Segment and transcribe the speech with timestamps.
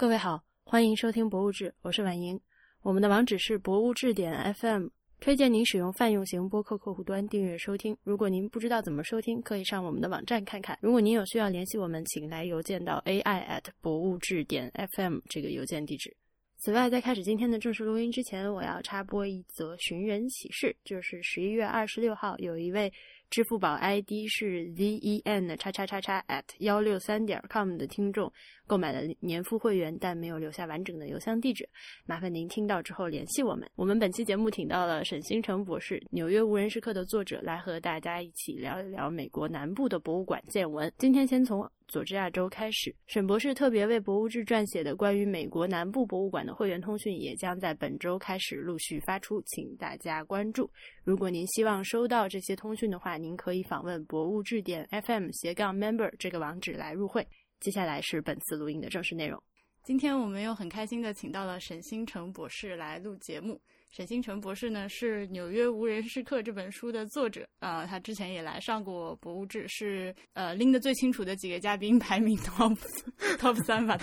[0.00, 2.40] 各位好，欢迎收听《博物志》，我是婉莹。
[2.82, 4.86] 我们的网址是博物志点 FM，
[5.18, 7.96] 推荐您使用泛用型播客客户端订阅收听。
[8.04, 10.78] 如果您不知道怎么收听，可以上我们的网站看看。
[10.80, 16.16] 如果您有需要联系我们，请来邮件到 ai at 博物志点 FM 这个邮件地址。
[16.58, 22.92] 此外，在开始今天的正式录音之前，我要插播一则寻人启事，就是十一月二十六号，有一位。
[23.30, 28.32] 支付宝 ID 是 zen 的叉叉叉叉 at 幺六三点 com 的听众
[28.66, 31.68] 购买了年付会员，但没有留下完整的邮箱地址，
[32.06, 33.68] 麻烦您听到之后联系我们。
[33.76, 40.92] 我们本期节目请到了沈星辰博士，《纽约无人时刻》的作者，来和大家一起聊一聊美国南部的博物馆见闻。
[40.98, 41.70] 今天先从。
[41.88, 50.70] 佐治亚州开始，沈博士特别为《博物志》撰写的关于美国南部博物馆的会员通讯也将在本周开始陆续发出，请大家关注。
[51.02, 57.26] 如果您希望收到这些通讯的话，您可以访问博物志点 FM 斜杠 Member 这个网址来入会。
[57.58, 59.42] 接下来是本次录音的正式内容。
[59.82, 63.58] 今天我们又很开心的请到了沈星成博士来录节目。
[63.90, 72.78] 沈星辰博士呢是《纽约无人时刻》这本书的作者啊，他之前也来上过《博物志》，是呃拎得最清楚的几个嘉宾排名 top
[73.40, 73.98] top 三吧。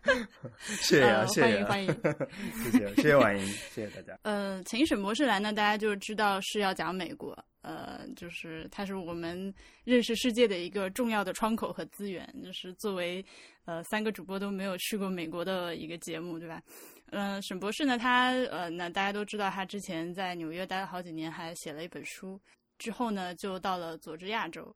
[0.60, 2.02] 谢谢啊，欢迎欢迎，
[2.62, 4.18] 谢谢谢谢婉莹，谢谢大家。
[4.22, 9.52] 呃，请沈博士来呢，大家就知道是要讲美国，呃，就是它是我们
[9.84, 13.24] 认识世界的一个重要的窗口和资源，就是作为
[13.64, 16.62] 呃三个主播都没有去过美国的一个节目，对吧？
[17.10, 17.96] 嗯，沈博士呢？
[17.98, 22.40] 他呃，那大家都知道，他之前在纽约待了好几年，还写了一本书。
[22.78, 24.74] 之后呢，就到了佐治亚州。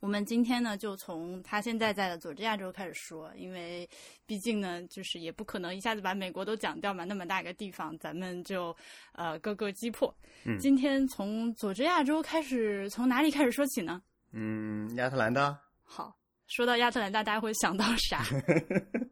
[0.00, 3.86] 我们今天呢，就从他现在在的佐治亚州开始说，因为
[4.24, 8.74] 毕竟呢，就是也不可能一下子把美国都讲掉嘛，那么大个地方，咱们就
[9.12, 10.14] 呃各个击破。
[10.44, 14.00] 嗯，今天从佐治亚州开始，从哪里开始说起呢？
[14.32, 15.58] 嗯，亚特兰大。
[15.84, 16.16] 好，
[16.46, 18.24] 说到亚特兰大，大家会想到啥？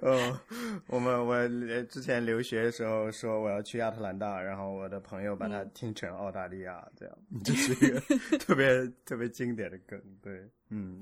[0.00, 0.40] 哦，
[0.86, 1.48] 我们我
[1.84, 8.00] 之前留学的时候说我要去亚特兰大，然后我的朋友把它听成澳大利亚，这样 这是一个
[8.38, 10.00] 特别特别经典的梗。
[10.22, 11.00] 对，嗯，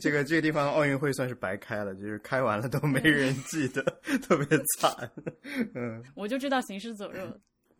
[0.00, 3.82] 这个这个地方奥运会算是白开了，就是开完了都没人记得，
[4.22, 4.46] 特别
[4.78, 5.10] 惨。
[5.74, 7.20] 嗯，我就知道行尸走肉。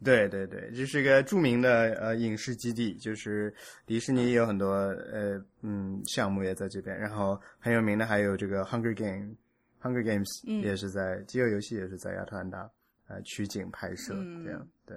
[0.03, 4.73] 对对对，这是一个著名的呃影视基地，就是迪士尼有很多
[5.13, 9.35] 呃嗯项目也在这边，然后很有名的还有这个 Hunger Game。
[9.81, 12.71] Hunger Games 也是在饥饿游戏，也是在亚特兰大
[13.09, 14.15] 呃取景拍摄，
[14.45, 14.97] 这样对，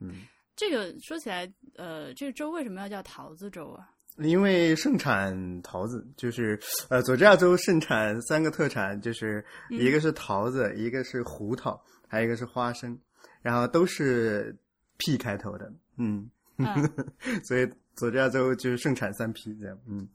[0.00, 0.22] 嗯，
[0.54, 3.90] 这个说起来，呃，这个州为什么要叫桃子州啊？
[4.18, 12.98] 因为盛产桃子，就是呃，佐治亚州盛产三个特产，就是一个是桃子，一个是胡桃，还有一个是花生，
[13.40, 14.56] 然后都是
[14.98, 16.30] P 开头的，嗯，
[17.42, 17.66] 所以
[17.96, 20.08] 佐治亚州就是盛产三 P 这样，嗯。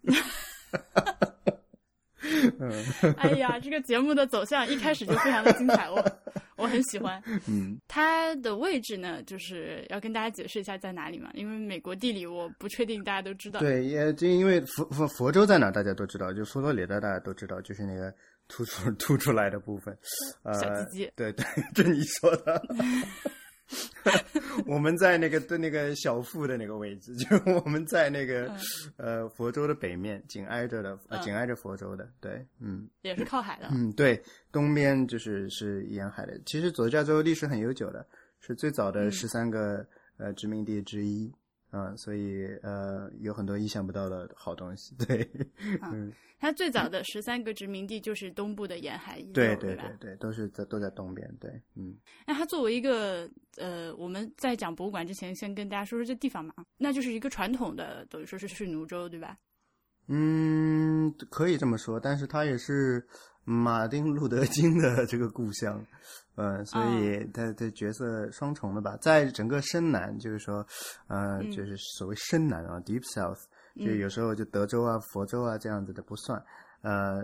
[3.16, 6.04] 哎呀，这个节目的走向一开始就非常的精彩，我
[6.56, 7.22] 我很喜欢。
[7.48, 13.60] 嗯，它的位置呢，就是要跟大家解释一下在哪里嘛，因为美国地理我不确定大家都知道。
[13.60, 18.12] 对，也就因为佛佛佛州在哪大家都知道，就佛罗里达大家都知道，就是那个
[18.48, 19.96] 突出突出来的部分。
[20.60, 21.12] 小鸡鸡。
[21.16, 21.44] 对对，
[21.74, 22.62] 这你说的。
[24.66, 28.50] 我们在那个对那个小腹的那个位置， 就我们在那个
[28.96, 36.40] 呃佛州的北面，紧挨着的，呃紧挨着佛州的，对，嗯，也是靠海的，嗯，对，东边就是是沿海的。
[36.46, 38.06] 其实佐治亚州历史很悠久的，
[38.40, 39.86] 是最早的十三个
[40.16, 41.32] 呃殖民地之一。
[41.70, 44.94] 嗯，所以呃，有很多意想不到的好东西。
[45.06, 45.28] 对，
[45.82, 51.28] 嗯，它最早的十三个殖民地就是东部的沿海，对对对对，都是在都在东边。
[51.40, 51.96] 对，嗯。
[52.26, 59.36] 那它作为一个呃，我们在讲博物馆之前，先跟大家说说这地方嘛，那就是一个传统的，等于说是是奴州，对吧？
[60.08, 63.04] 嗯，可以这么说，但是它也是
[63.42, 65.84] 马丁路德金的这个故乡。
[66.36, 70.66] 嗯，所以他的角色双重的吧，在整个深南，就是说，
[71.06, 73.42] 呃，就是所谓深南啊，Deep South，
[73.76, 76.38] 就有时候就德州啊、佛州啊这样子的不算，
[76.82, 77.22] 呃，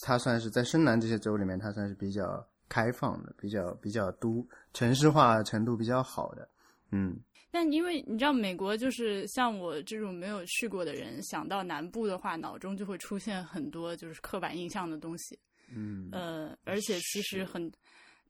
[0.00, 4.42] 他算是在深南这些州里面，他算是比较开放的，比较比较都
[4.72, 6.48] 城市化程度比较好的，
[6.90, 7.14] 嗯。
[7.50, 15.38] 但因为你知道，美国就是像我这种没有去过的人，想到南部的话，脑中就会出现很多就是刻板印象的东西，
[15.70, 17.70] 嗯，呃，而且其实很。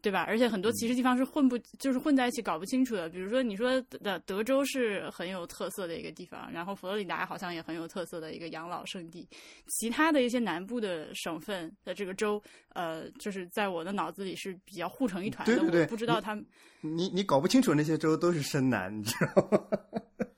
[0.01, 0.25] 对吧？
[0.29, 3.09] 而且很多其实地方是混不，就是混在一起搞不清楚的。
[3.09, 9.29] 比如说，你说的德州是很有特色的一个地方，然后佛罗里达好像也很有特色的一个养老圣地。
[9.67, 12.41] 其他的一些南部的省份的这个州，
[12.75, 15.57] 呃，就是在我的脑子里是比较互成一团的。
[15.57, 16.47] 对对对，不知道他们，
[16.81, 19.61] 你你搞不清楚那些州都是深南，你知道吗？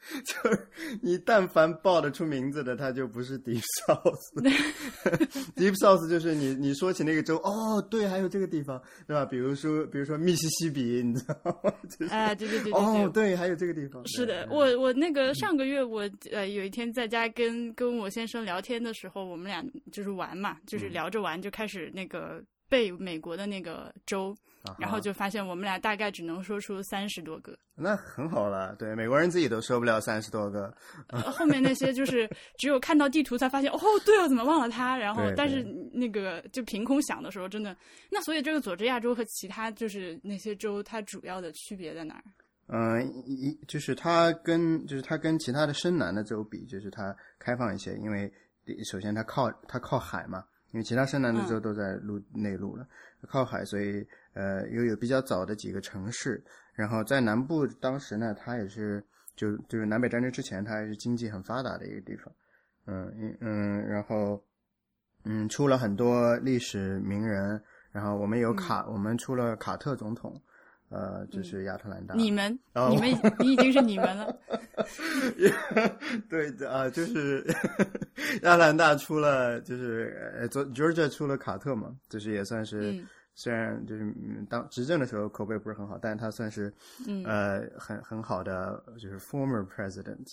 [0.25, 0.69] 就是
[1.03, 4.43] 你但凡报得出名字的，他就不是 Deep South。
[5.57, 9.25] Deep South 就是你你说起那个州，哦，对，还有这个地方，对吧？
[9.27, 11.73] 比如说，比如说密西西比，你知道吗？
[12.11, 14.03] 哎， 对对对对哦，对，还有这个地方。
[14.09, 19.63] 是的，我我那个上个月我呃有一天在家跟跟我先生聊天的时候，我们俩
[19.93, 24.35] 就是玩嘛，就是聊着玩就开始那个背美国的那个州。
[24.79, 28.75] 然后就发现我们俩大概只能说出三十多个，那很好了。
[28.77, 30.75] 对，美国人自己都说不了三十多个。
[31.09, 32.29] 后面那些就是
[32.59, 34.97] 只有看到地图才发现，哦，对哦，怎么忘了它？
[34.97, 35.63] 然后，但是
[35.93, 37.75] 那个就凭空想的时候，真的。
[38.11, 42.25] 那所以这个佐治亚州和其他就是那些州，它主要的区别在哪儿？
[42.73, 48.31] 嗯，一就是它跟就是它跟其他的深南的州比，就是它开放一些，因为
[48.85, 52.87] 首先它靠它靠海嘛，因为其他深南的州都在陆内陆了，
[53.29, 54.07] 靠海，所以。
[54.33, 56.41] 呃，又有比较早的几个城市，
[56.73, 62.33] 然后在南部，当时呢，它也是就就是南北战争之前，它还是经济很发达的一个地方，
[62.87, 64.41] 嗯嗯嗯，然后
[65.25, 70.41] 嗯出了很多历史名人，然后我们有卡，我们出了卡特总统，
[70.91, 72.53] 呃，就是亚特兰大，你们，
[72.91, 74.39] 你们，你已经是你们了，
[76.29, 77.43] 对的啊，就是
[78.43, 83.03] 亚特兰大出了，就是呃，Georgia 出了卡特嘛，就是也算是。
[83.37, 84.13] 虽然就是
[84.51, 86.71] 当执政的时候口碑不是很好，但是他算是
[87.25, 90.27] 呃很很好的就是 former president。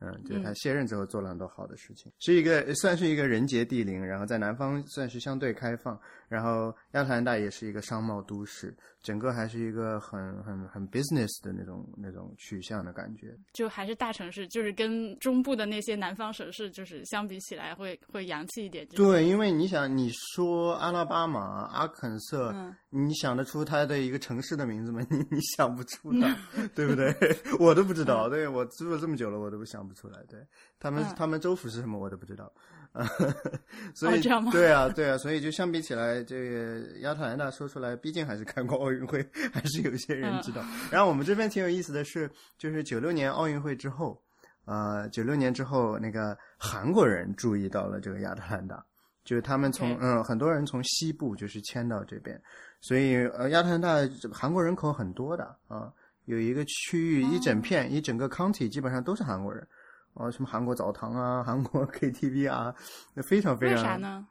[0.00, 8.74] 嗯，就是他卸任之后做了很多好的事情，是一个算是一个人杰地灵，然后在南方算是相对开放，然后亚特兰大也是一个商贸都市，
[9.04, 13.32] 整个还是一个很很很 business 的那种那种取向的感觉。
[13.52, 18.84] 就还是大城市，就是跟中部的那些南方省市，就是相比起来会会洋气一点。
[18.88, 22.54] 对，因为你想，你说阿拉巴马、阿肯色，
[22.90, 25.00] 你想得出它的一个城市的名字吗？
[25.08, 26.36] 你 你想不出的，
[26.74, 27.14] 对不对？
[27.58, 29.94] 我都不知道，对我住了这么久了，我都不想不。
[29.94, 30.44] 出来，对
[30.80, 32.52] 他们，他们州府是什么我都不知道，
[33.92, 34.20] 所以
[34.52, 39.20] 对啊，对啊，所以就相比起来，这个亚特兰大说出来，毕竟还是看过奥运会，
[39.52, 40.62] 还是有些人知道。
[40.92, 44.22] 然后我们这边挺有意思的是，就是九六年奥运会之后，
[44.64, 48.80] 呃，九六年之后，那个韩国人注意到了这个亚特兰大，
[49.24, 52.40] 就是他们从嗯，很多人从西部就是迁到这边，
[52.80, 53.96] 所以呃，亚特兰大
[54.32, 55.92] 韩国人口很多的啊，
[56.26, 59.66] 有一个区域一整片一整个 county 基本上都是韩国人。
[60.14, 62.74] 哦，什么韩国澡堂啊，韩国 KTV 啊，
[63.14, 63.76] 那非常非常。
[63.76, 64.26] 为啥呢？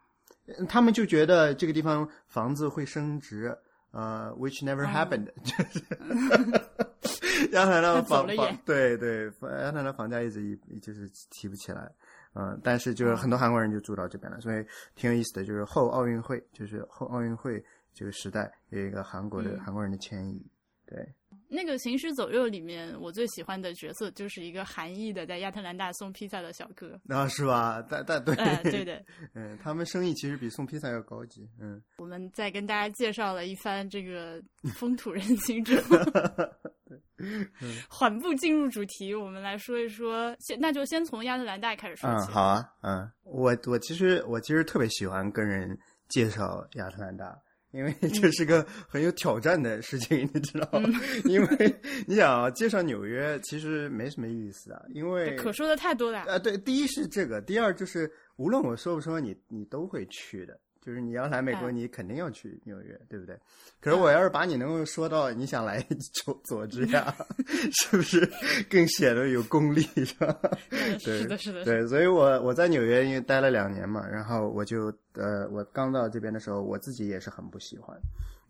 [0.68, 3.56] 他们就觉得这个地方房子会升值，
[3.92, 11.90] 呃，which never happened， 就是亚特兰大房房对对，然后呢房价一直一就是提不起来，
[12.34, 14.62] 嗯，但是就是很多韩国人就住到这边了，所以
[14.94, 17.64] 挺有意思的，就是后奥运会，就是后奥运会
[17.94, 20.44] 这个时代有一个韩国的韩国人的迁移，
[20.86, 20.98] 对。
[21.54, 26.98] 那个《行尸走肉》里面，我最喜欢的角色就是一个韩裔的在亚特兰大送披萨的小哥。
[27.08, 27.84] 啊，是吧？
[27.88, 28.34] 但但对，
[28.70, 29.02] 对的。
[29.34, 31.48] 嗯，他们生意其实比送披萨要高级。
[31.60, 34.42] 嗯，我们在跟大家介绍了一番这个
[34.74, 35.96] 风土人情之后，
[37.88, 42.26] 缓步进入主题，我们来说一说，先那就先从亚特兰大开始说起。
[42.30, 42.68] 嗯，好啊。
[42.82, 45.78] 嗯，我我其实我其实特别喜欢跟人
[46.08, 47.38] 介绍亚特兰大。
[47.74, 50.88] 因为这是个很有挑战的事情，你知道吗？
[51.26, 51.74] 因为
[52.06, 56.20] 你想啊，介绍纽约其实没什么意思啊，因为可说的太多了。
[56.20, 60.58] 啊，对，第一是这个，第二就是无论我说不说，你你都会去的。
[60.84, 63.34] 就是你要来美国，你肯定要去纽约，对不对？
[63.80, 65.80] 可是我要是把你能够说到你想来
[66.22, 67.14] 佐佐治亚，
[67.72, 68.30] 是不是
[68.68, 70.38] 更显得有功力，是吧？
[71.00, 71.64] 是的，是的。
[71.64, 77.98] 对，所以我我在纽约因为待了两年嘛，然后我就呃，我刚到这边的时候，我自己也是很不喜欢，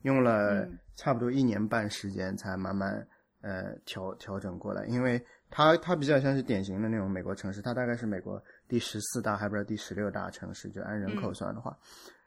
[0.02, 3.06] 用了差不多一年半时间才慢慢
[3.42, 11.78] 呃调调整过来，因为它它比较像是典型的那种美国城市，它大概是美国第十四大，还不知道第十六大城市，就按人口算的话。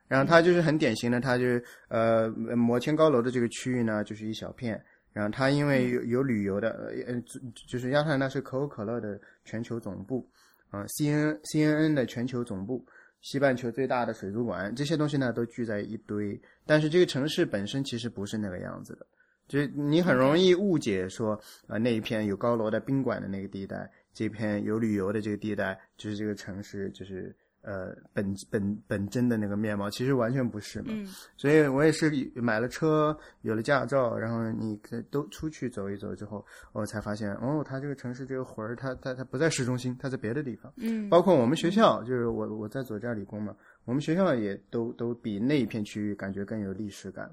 [0.08, 4.82] 然后它就是很典型的，它就是呃摩天高楼的这个区域呢，就是一小片。
[5.14, 7.20] 然后它因为有有旅游的，呃，
[7.68, 10.24] 就是亚特兰大是可口可乐的全球总部，
[10.70, 12.86] 啊，C N C N N 的全球总部，
[13.22, 16.40] 西半球最大的水族馆，这些东西呢都聚在一堆。
[16.68, 19.08] 但是这个城市本身其实不是那个样子的，
[19.48, 27.36] 就是你很容易误解说，呃那一片有高楼的宾馆的那个地带，这片有旅游的这个地带，就是这个城市就是。
[27.68, 30.88] 呃，本本本真的那个面貌，其实完全不是嘛。
[30.92, 31.06] 嗯，
[31.36, 34.80] 所以我也是买了车，有了驾照，然后你
[35.12, 40.72] 都出去走一走之后，我才发现，哦，它这个城市这个魂儿，它它它不在市中心，它在别的地方。
[40.78, 47.30] 嗯，包括我们学校，就是我我在佐治亚理工嘛，我们学校也都都比那一片区域感觉更有历史感。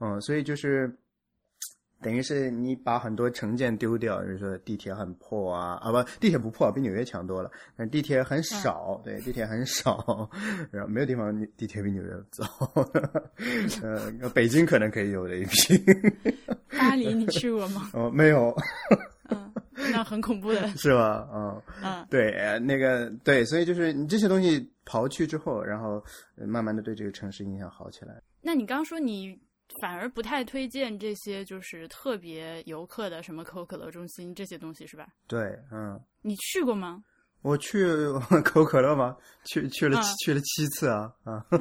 [0.00, 0.92] 嗯，所以就是。
[2.02, 7.50] 等于是你把很多成见丢掉，就是说地铁很破啊，啊不，地铁不破，比纽约强多了。
[7.76, 10.28] 但地铁很少，对，地铁很少，
[10.70, 12.44] 然后没有地方地铁比纽约早。
[13.82, 15.74] 呃，北京可能可以有的一批。
[16.78, 17.90] 巴黎你去过吗？
[17.94, 18.54] 哦，没有。
[19.30, 19.52] 嗯，
[19.90, 20.68] 那很恐怖的。
[20.76, 21.26] 是吧？
[21.32, 26.04] 嗯嗯，对，那个对，所以就是你这些东西刨去之后，然后
[26.36, 28.22] 慢慢的对这个城市印象好起来。
[28.42, 29.36] 那你刚说你。
[29.80, 35.06] 反而不太推荐这些，就是特别游客的什么可口可乐中心这些东西，是吧？
[35.26, 35.40] 对，
[35.72, 36.00] 嗯。
[36.22, 37.02] 你去过吗？
[37.42, 37.84] 我去
[38.42, 39.16] 可口可乐吗？
[39.44, 41.44] 去去了去了七次啊啊！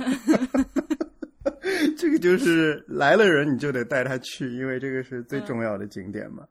[1.98, 6.48] 这个就是来了人你就得带他去，因为这个是最重要的景点嘛。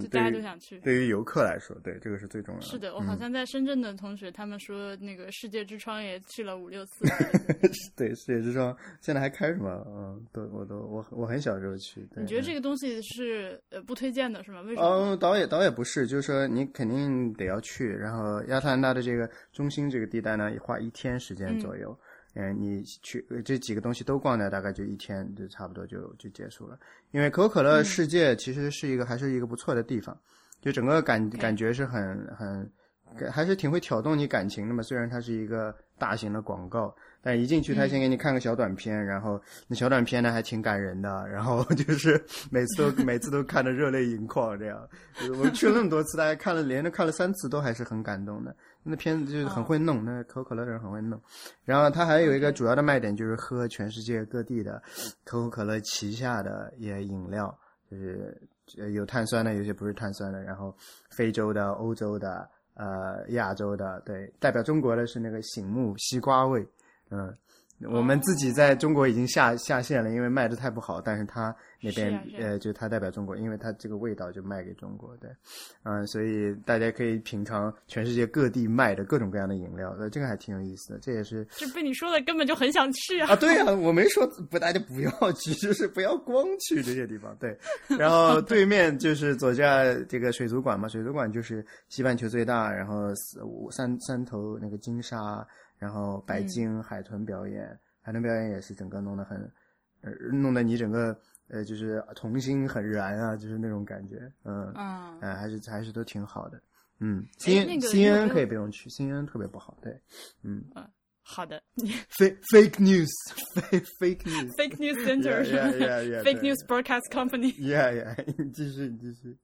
[0.00, 0.78] 就大家都想去。
[0.80, 2.66] 对于游客来说，对这个是最重要的。
[2.66, 7.04] 是的，我好像在深圳的同学，他们说那个世界之窗也去了五六次。
[7.96, 9.84] 对，世界之窗现在还开着吗？
[9.86, 12.06] 嗯，都我都我我很小时候去。
[12.16, 14.60] 你觉得这个东西是呃不推荐的是吗？
[14.62, 14.88] 为什么？
[14.88, 17.88] 嗯，导演导演不是，就是说你肯定得要去。
[17.88, 21.90] 然后亚特兰大的这个中心这个地带呢，花一天时间左右。
[21.90, 22.06] 嗯，
[22.58, 26.78] 你去这几个东西都逛掉，大概就一天就差不多就就结束了。
[27.10, 30.18] 因为可口可乐世界其实是一个还是一个不错的地方，
[30.60, 32.70] 就整个感感觉是很很
[33.30, 34.82] 还是挺会挑动你感情的嘛。
[34.82, 42.18] 虽然它是一个大型的广告，但一进去他先给你看个小短片，然后那小短片呢还挺感人的，然后就是
[42.50, 44.88] 每次都每次都看得热泪盈眶这样。
[45.38, 48.56] 我去了那么多次，大家看了连着看了三次都还是很感动的。
[48.82, 51.20] 那片子就是很会弄，那可口可乐的人很会弄。
[51.64, 54.82] 然后它还有一个主要的卖点就是喝全世界各地的
[55.24, 57.56] 可口可乐旗下的一些饮料，
[57.90, 58.40] 就是
[58.92, 60.42] 有碳酸的，有些不是碳酸的。
[60.42, 60.74] 然后
[61.10, 66.66] 非洲的、欧洲的、呃亚洲的，对，代表中国的是那个醒目西瓜味，
[67.10, 67.36] 嗯。
[67.90, 71.00] 我们自己在中国已经下下线了，因为卖的太不好。
[71.00, 75.30] 但是他那边呃，就他代表中国，因为他这个味道就卖给中国，对，
[75.82, 80.98] 嗯，所以大家可以品尝全世界各地卖的各种各样的饮料，呃，这个还挺有意思的。
[81.00, 83.32] 这也是这被你说的，根本就很想去啊！
[83.32, 87.36] 啊，对啊，我没说不，大家不要去， 就是不要光去这些地方。
[87.40, 87.56] 对，
[87.98, 93.08] 然后 对面就是左下这个水族馆嘛，水族馆就是西半球最大，然后
[93.44, 95.44] 五三三头那个金鲨。
[95.82, 99.36] 然后白鲸海豚表演，海豚表演也是整个弄得很，
[100.02, 106.62] 呃，弄得你整个呃就是童心很燃啊，就是那种感觉，嗯，嗯，哎，还是还是都挺好的，
[107.00, 109.92] 嗯，C C N 可以不用去，C N 特别不好，对，
[110.44, 110.88] 嗯，嗯
[111.24, 111.60] 好的，
[112.16, 119.36] fake fake news，fake fake news，fake news center，fake news broadcast company，yeah yeah，你继续你继续，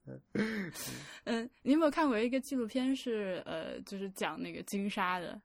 [1.25, 5.41] 嗯，你有没有看过一个纪录片是呃就是讲那个金沙的？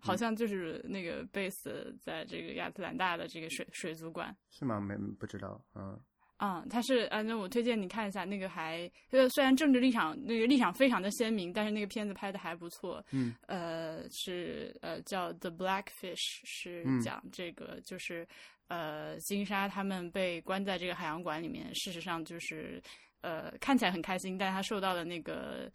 [0.00, 4.80] 好像就是那个 base 在这个亚特兰大的这个水水族馆是吗？
[4.80, 6.00] 没不知道，嗯，
[6.38, 18.26] 嗯，他是啊，那我推荐你看一下那个，还呃虽然政治立场那个立场非常的鲜明，但是那个片子拍的还不错，嗯，呃是呃叫 The Blackfish，是讲这个就是
[18.68, 22.82] 呃金鲨他们被关在这个海洋馆里面，事实上就是
[23.20, 25.70] 呃看起来很开心，但是他受到的那个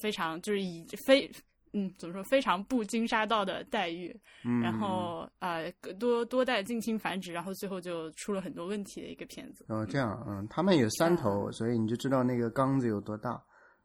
[0.00, 1.30] 非常就是以非。
[1.72, 2.22] 嗯，怎么说？
[2.24, 4.14] 非常不经沙道的待遇，
[4.62, 9.64] 然后呃，多多代近亲繁殖，然后最后就出了很多问题的一个片子。
[9.68, 13.40] 哦，这样，嗯，他们有三头，所以你就知道那个缸子有多大，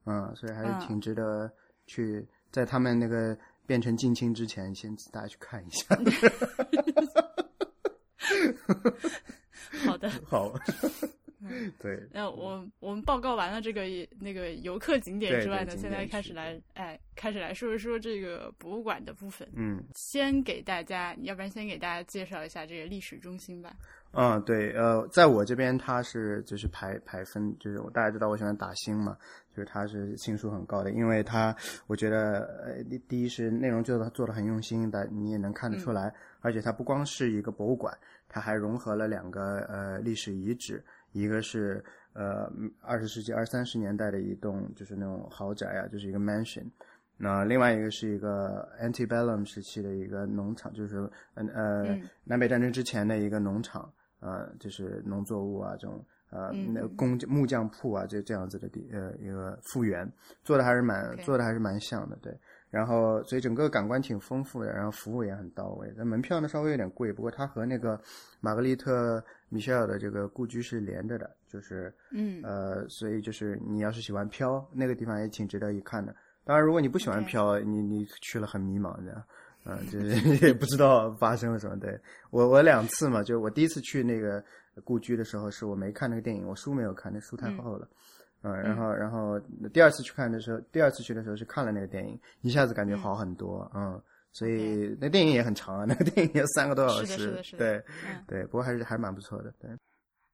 [0.05, 1.51] 嗯，所以还是挺值得
[1.85, 3.37] 去在他们那个
[3.67, 5.95] 变成近亲之前，先大家去看一下。
[9.85, 10.53] 好的， 好。
[11.79, 13.83] 对，那我 我们报告完了这个
[14.19, 19.47] 那个游客景点之外呢，现在开始来哎，开始来说一说这个博物馆的部分。
[19.55, 23.75] 嗯，先给大家，要不然先给大家介绍一下这个历史中心吧。
[24.17, 29.17] 嗯，对，呃，在我这边它是就是排排分，就是大家知道我喜欢打星嘛，
[29.51, 31.53] 就是它是星数很高的，因为它
[31.87, 37.93] 我觉得呃第第一是内容做的做的很用心的，你也能看得出来，而且它不光是一个博物馆，
[38.29, 40.81] 它还融合了两个呃历史遗址。
[41.15, 46.69] 一个是呃二十世纪二三十年代的一栋就是那种豪宅啊，就是一个 mansion。
[47.17, 60.05] 那另外一个是一个 antebellum 时期的一个农场，就是嗯呃南北战争之前的一个农场，呃就是农作物啊这种呃那工木匠铺啊这这样子的地呃一个复原，
[60.43, 62.37] 做的还是蛮做的还是蛮像的，对。
[62.69, 65.89] 然后所以整个感官挺丰富的，然后服务也很到位。
[65.95, 67.97] 那门票呢稍微有点贵，不过它和那个
[68.41, 69.23] 玛格丽特。
[69.49, 76.15] 米歇尔的这个故居是连着的，就是，嗯，呃，所以就是你要是喜欢飘，那个地方也挺值得一看的。
[76.43, 79.23] 当然，如果你不喜欢飘，你你去了很迷茫的，
[79.65, 80.09] 嗯，就是
[80.45, 81.79] 也不知道发生了什么。
[81.79, 81.99] 对
[82.29, 84.43] 我，我两次嘛，就我第一次去那个
[84.83, 87.87] 故居的时候，是我没看那个电影，我书没有看，那书太厚了。
[88.43, 89.39] 嗯，然后，然后
[89.73, 93.67] 第二次去看的时候，第二次去的时候是看了那个电影，一下子感觉好很多。
[93.73, 93.99] 嗯，
[94.37, 97.17] 所以那电影也很长啊， 那个电影有三个多小时。
[97.17, 97.83] 是的，是的，对，
[98.27, 99.49] 对，不过还是还蛮不错的。
[99.61, 99.69] 对，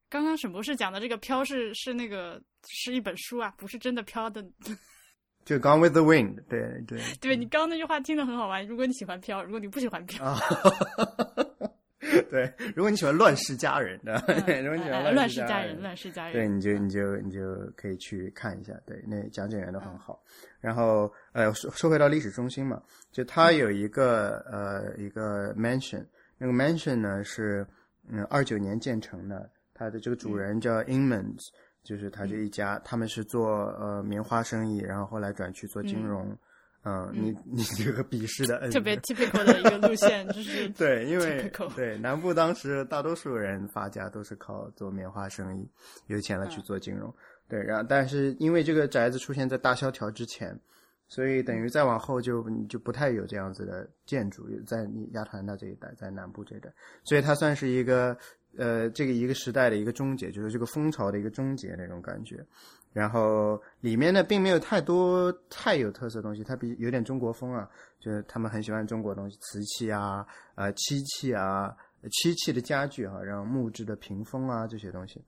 [0.09, 4.43] 刚刚沈博士讲的这个飘是是那个是一本书啊，不是真的飘的。
[5.45, 6.99] 就 Gone with the Wind，对对。
[7.19, 8.65] 对 你刚刚那句话听得很好玩。
[8.65, 10.35] 如果你喜欢飘，如果你不喜欢飘。
[12.31, 14.13] 对，如果你喜欢乱世佳人， 的，
[14.63, 17.41] 如果你喜欢乱世佳人，乱世佳人，对，你就你就你就
[17.75, 20.23] 可以去看一下，对，那讲解员都很好。
[20.61, 26.05] 然后，呃，说说回到历史中心嘛，就它有一个呃一个 mansion，
[26.37, 27.67] 那个 mansion 呢是
[28.09, 31.49] 嗯二九年建成的，它的这个主人叫 Inmans，
[31.83, 36.37] 就是他这一家，他们是做呃棉花生意，然后后来转去做金融。
[36.83, 45.69] 嗯，你你这个鄙视的，特别 typical 的一个路线就是 对，因为对南部当时大多数人发家都是靠做棉花生意，
[46.07, 47.13] 有钱了去做金融。
[47.47, 50.59] 对，然后但是因为这个宅子出现在大萧条之前，
[51.07, 56.73] 所以等于再往后就就不太有这样子的建筑，在你亚特兰大这一带，在南部这一带，
[57.03, 58.17] 所以它算是一个
[58.57, 62.43] 呃这个一个时代的一个终结，就是这个风潮的一个终结那种感觉。
[62.93, 67.69] 然后里面呢，并没有太多太有特色的东西，它比有点中国风啊，
[67.99, 71.73] 就是他们很喜欢中国东西，瓷器啊，呃，漆器啊，
[72.11, 75.23] 漆器的家具哈，然后木质的屏风啊这些东西。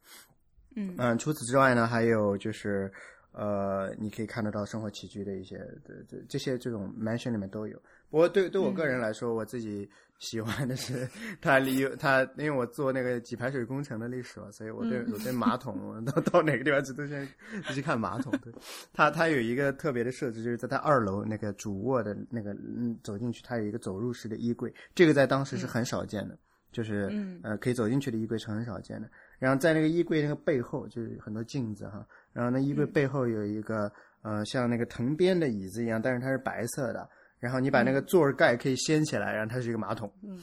[0.75, 2.91] 嗯嗯，除此之外呢，还有就是
[3.31, 7.81] 呃，你可以看得到生活起居的一些这这这些这种 mansion 里面都有。
[8.13, 9.89] 不过对对我个人来说，我自己。
[10.19, 11.09] 喜欢的是
[11.41, 17.27] 它里它，因为我做那个给排水工程的历史嘛，所以我对我对马桶到到哪个地方去都先
[17.73, 18.31] 去看马桶。
[18.41, 18.53] 对，
[18.93, 26.37] 它它有一个特别的设置，就是在它二楼那个主卧的那个嗯走进去，它有一个走入式的衣柜，这个在当时是很少见的，
[26.71, 27.11] 就是
[27.43, 29.09] 呃可以走进去的衣柜是很少见的。
[29.39, 33.91] 然后在那个衣柜那个背后就是很多镜子哈，然后那衣柜背后有一个
[34.21, 37.09] 呃像那个藤编的椅子一样，但是它是白色的。
[37.43, 40.09] 然后你把那个座盖可以掀起来，然后它是一个马桶。
[40.23, 40.39] 嗯，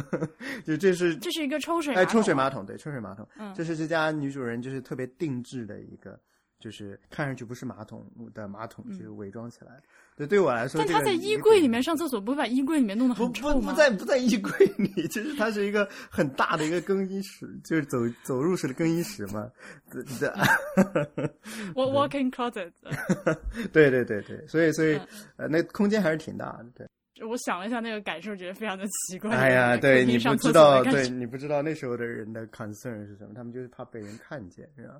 [0.62, 3.26] 就这是这是一个抽水哎，抽水马桶对，抽水马桶。
[3.38, 6.20] 嗯，这是这家女主人就是特别定制的一个，
[6.58, 9.80] 就是看上去不是马桶的马桶，就是伪装起来。
[10.16, 13.60] 对，对我来说，但他在衣柜里面上厕所，不会把衣柜里面弄得很臭吗？
[13.60, 19.50] 不不在不在衣柜里，其实它是一个很大的一个更衣室，就是走走入式的更衣室嘛。
[19.90, 20.00] 对，
[21.74, 22.70] 我 walk-in closet。
[23.72, 24.98] 对对对对，所以所以
[25.36, 26.66] 呃，那空间还是挺大的。
[26.76, 29.34] 对，我想了一下那个感受，觉得非常的奇怪。
[29.34, 34.94] 哎呀，对你不知道，对你不知道那时候的人的 concern 是什么，他们就是怕被人看见，是吧？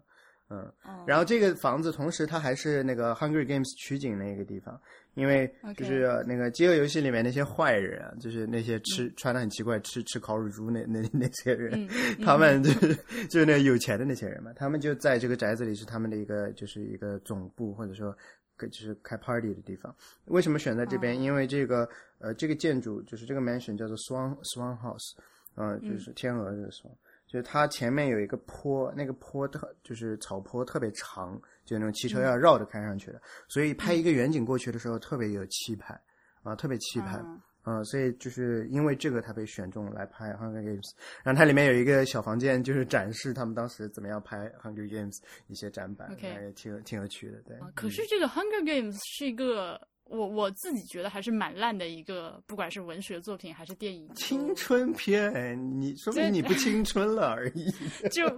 [0.51, 0.71] 嗯，
[1.07, 4.79] 然后这个房子同时它还是那个《Hungry Games》取景那个地方，
[5.15, 11.89] 因为就是那个饥饿游戏里面那些坏人啊，就是那些吃穿的很奇怪、吃吃烤乳猪那那那些人，
[12.23, 12.95] 他们就是
[13.29, 18.15] 就是那有钱的那些人嘛，他们就在这个宅子里是他们的一个就是一个总部或者说
[18.59, 19.95] 就是开 party 的地方。
[20.27, 21.19] 为什么选在这边？
[21.19, 25.15] 因为这个呃这个建筑就是这个 mansion 叫做 Swan Swan House，
[25.57, 26.93] 嗯，就是天鹅的 Swan。
[27.35, 36.01] 就是它前面有一个坡，那个坡特就是草坡特别长，就那种汽车要绕着开上去的，所以拍一个远景过去的时候特别有气派，
[36.45, 37.21] 啊，特别气派，
[37.65, 40.81] 嗯，所以就是因为这个，他被选中来拍《Hunger Games》，
[41.25, 45.17] 然后它里面有一个小房间，就是展示他们当时怎么样拍《Hunger Games》
[45.49, 47.59] 一些展板，也挺挺有趣的，对。
[47.75, 49.89] 可是这个《Hunger Games》是一个。
[50.05, 57.71] 我我自己觉得还是蛮烂的一个，不管是文学作品还是电影，青春片，你说明你不青春了而已。
[58.13, 58.29] 就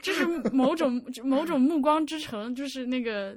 [0.00, 3.36] 就是某种某种暮光之城，就是那个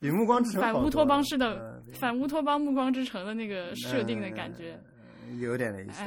[0.00, 4.78] 比暮光之城反乌托邦式的反乌托邦暮光之城的那个设定的感觉，
[5.40, 6.04] 有点意思。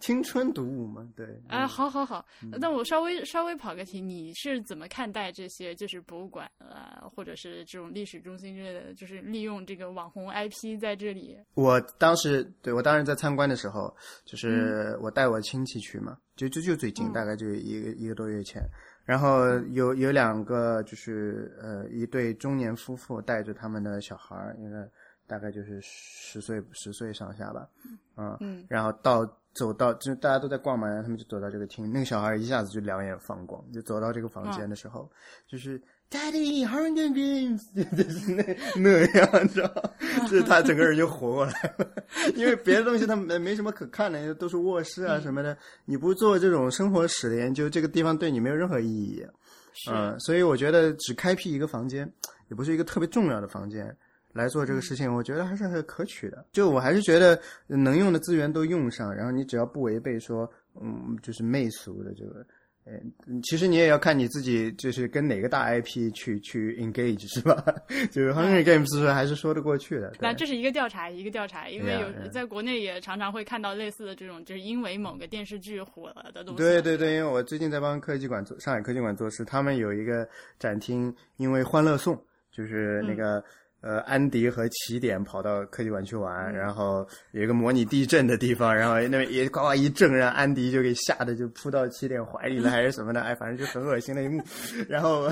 [0.00, 1.26] 青春读物嘛，对。
[1.48, 2.26] 啊，好好好，
[2.58, 11.38] 那我稍微稍微跑个题，你是怎么看待这些就是博物馆啊，或者是这种历史中心之类的，就是利用这个网红 IP 在这里？
[11.54, 18.62] 我当时对我当时在参观的时候，就是我带我亲戚去嘛，就就就最近，大概就一个一个多月前，
[19.04, 24.88] 然后有有两个就是呃一对中年夫妇带着他们的小孩儿，应该
[25.26, 27.68] 大概就是十岁十岁上下吧，
[28.16, 29.30] 嗯，然后到。
[29.52, 35.10] 走到就大家都在逛嘛，然后他们就走到这个厅，那个小孩一下子就两眼放光，就走到这个房间的时候，
[35.46, 37.60] 就是 Daddy Hunger Games，
[37.96, 38.42] 就是那
[38.76, 39.68] 那样，你知道
[40.22, 41.86] 就是他整个人就活过来了，
[42.36, 49.26] 因为别的东西他没没什么可看的，都是卧室啊什么的，你不做这种生活史的研究，这个地方对你没有任何意义。
[49.88, 52.10] 嗯，所以我觉得只开辟一个房间，
[52.48, 53.96] 也不是一个特别重要的房间。
[54.32, 56.44] 来做这个事情，我觉得还是很可取的。
[56.52, 62.46] 就我还是觉得能用的资源都用上，然后你只要不违背说，嗯，就是媚俗的这个。
[62.86, 67.62] 嗯，其实你也要看你自己，就是跟哪个大 IP 去去 engage 是吧？
[68.10, 70.10] 就是 Hunger Games 是还是说得过去的。
[70.18, 76.58] 那这是一个调查，一个调查，因为有在国内也常常会看到类似的这种，就是因为某个电视剧火了的东西。
[76.58, 80.26] 对对对，因为我最近在帮科技馆做上海科技馆做事，他们有一个
[80.58, 82.16] 展厅，因为《欢乐颂》
[82.50, 83.44] 就是那个。
[83.82, 94.42] 呃，安迪和起点跑到科技馆去玩，然后有一个模拟地震的地方，然后那边也呱呱一震，让安迪就给吓得就扑到起点怀里了， 还是什么的，哎，反正就很恶心的一幕。
[94.88, 95.30] 然后，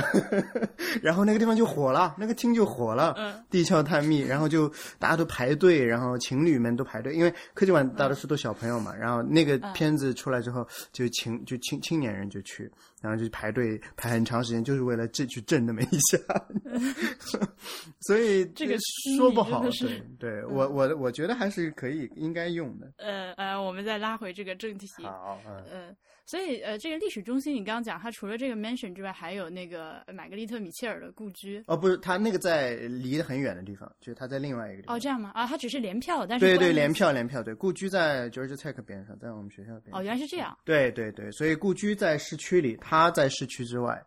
[1.03, 3.15] 然后那个地方就火了，那个厅就火了，
[3.51, 4.67] 地壳探秘，然后就
[4.99, 8.95] 大家都排队，然后情侣们都排队，因为科技馆大多数都小朋友嘛。
[8.95, 12.71] 然后那个片子出来之后，就青就青青年人就去。
[13.01, 16.19] 然后就排队排很长时间，就是为了这去震那么一下，
[18.03, 18.77] 所以 这个
[19.17, 19.63] 说不好。
[19.81, 22.93] 对，对我我我觉得还是可以应该用的。
[22.99, 24.87] 呃呃，我们再拉回这个正题。
[25.03, 25.39] 好，
[25.73, 25.95] 嗯。
[26.29, 31.65] 所以，呃，这个历史中心，你刚刚讲，它除了这个 mansion 之外，还有那个玛格丽特·米切尔的故居。
[31.67, 34.95] 哦，不是，它那个在离得很远的地方，就是它在另外一个地方。
[34.95, 35.31] 哦，这样吗？
[35.35, 39.97] 啊，它只是联票，但是对对，联票联票，对，故居在 George Tech 边上，在我们学校边。
[39.97, 40.55] 哦，原来是这样。
[40.67, 43.99] 对对对，所以故居在市区里，它在市区之外，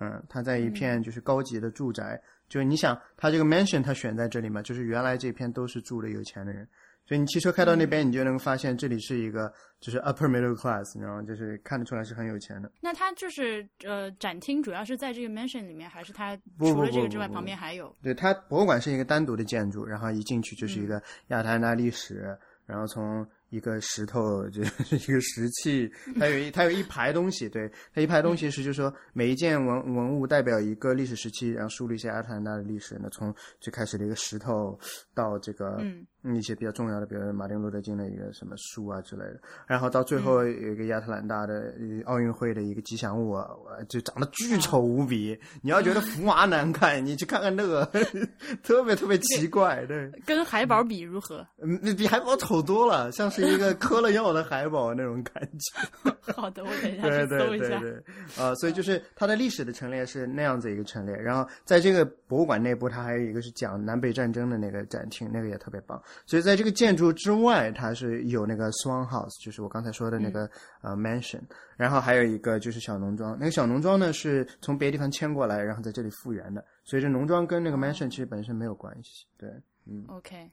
[0.00, 6.68] 嗯，它在一片就是高级的住宅，就是你想，它这个 mansion 它选在这里嘛，就是原来这片都是住的有钱的人。
[7.08, 12.70] 所以你汽车开到那边，你就能发现这里是一个就是 upper middle class，然后就是看得出来是很有钱的。
[12.82, 17.96] 那它就是呃展厅主要是在这个 mansion 里面，还是它除了这个之外旁边还有？
[18.02, 23.26] 对，它博物馆是一个单独的建筑，然后一进去就是一个亚特兰大历史，然后从。
[23.50, 25.90] 一个石头，就是一个石器，
[26.20, 32.98] 它有一它有一排东西，对，它一排东西是就是说每一件文文物代表一个历史时期，然后梳理一下亚特兰大的历史。
[33.02, 34.78] 那从最开始的一个石头
[35.14, 43.48] 到这个嗯一些比较重要的，比如马丁路德金的一个什么书啊之类的，然后到最后有一个亚特兰大的奥运会的一个吉祥物，啊
[43.88, 45.36] 就长得巨丑无比。
[45.62, 47.84] 你要觉得福娃难看，你去看看那个，
[48.62, 50.08] 特别特别奇怪，对。
[50.24, 51.44] 跟海宝比如何？
[51.60, 53.48] 嗯，比海宝丑多了，像是。
[53.48, 56.12] 一个嗑了药的海宝那种感觉。
[56.36, 57.68] 好的，我等一下去搜一下。
[57.68, 57.90] 对对对
[58.36, 66.00] 对，啊，所以就是它的历史的陈列是那样子一个陈列，然后在这个博物馆内部，它还有一个是讲南北战争的那个展厅，那个也特别棒。
[66.26, 70.50] 所以在这个建筑之外，它是有那个 Swan House，就是我刚才说的那个
[70.82, 71.40] 呃 mansion，
[71.76, 73.36] 然后还有一个就是小农庄。
[73.38, 76.64] 那个小农庄呢是从别的地方迁过来，然后在这里复原的。
[76.84, 79.26] 所以这农庄跟那个 mansion 其实本身没有关系。
[79.36, 79.48] 对，
[79.86, 80.50] 嗯，OK。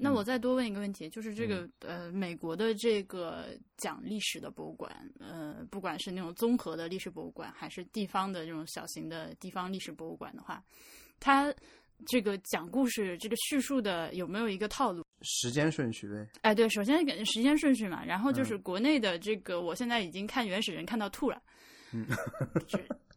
[0.00, 3.46] 那我再多问一个问题，就是这个呃，美国的这个
[3.76, 10.62] 讲历史的博物馆，呃，不管是那种综合的历史博物馆，还是地方的这种小型的地方历史博物馆的话，
[11.18, 11.52] 它
[12.06, 15.04] 这个讲故事、这个叙述的有没有一个套路？
[15.22, 16.26] 时间顺序呗。
[16.42, 21.42] 哎，对，首先时间顺序嘛，然后就是国内的这个，我现在已经看原始人看到吐了。
[21.92, 22.06] 嗯。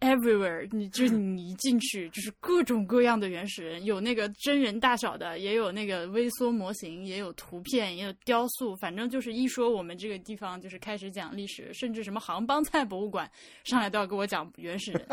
[0.02, 8.76] Everywhere，你就你一进去就是各种各样的原始人，有那个真人大小的，也有那个微缩模型，也有图片，也有雕塑。
[8.78, 13.30] 反正就是一说我们这个地方就是开始讲历史，甚至什么杭帮菜博物馆
[13.63, 15.08] 上来都要给我讲原始人。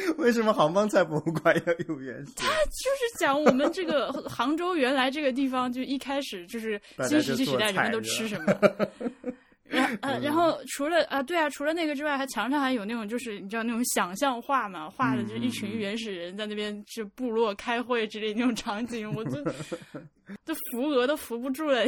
[0.18, 2.32] 为什么杭帮菜博物馆要有原始？
[2.36, 8.54] 他就是讲我们这个 杭州原来这个地方就一开始就是新石器时代人们都吃什么。
[9.70, 19.44] 然呃，然后除了啊，对啊，除了那个之外，还墙上还有那种，就是你知道那种想象画嘛，画的就是一群原始人在那边是部落开会之类那种场景，我就
[20.46, 21.84] 都扶额都扶不住了。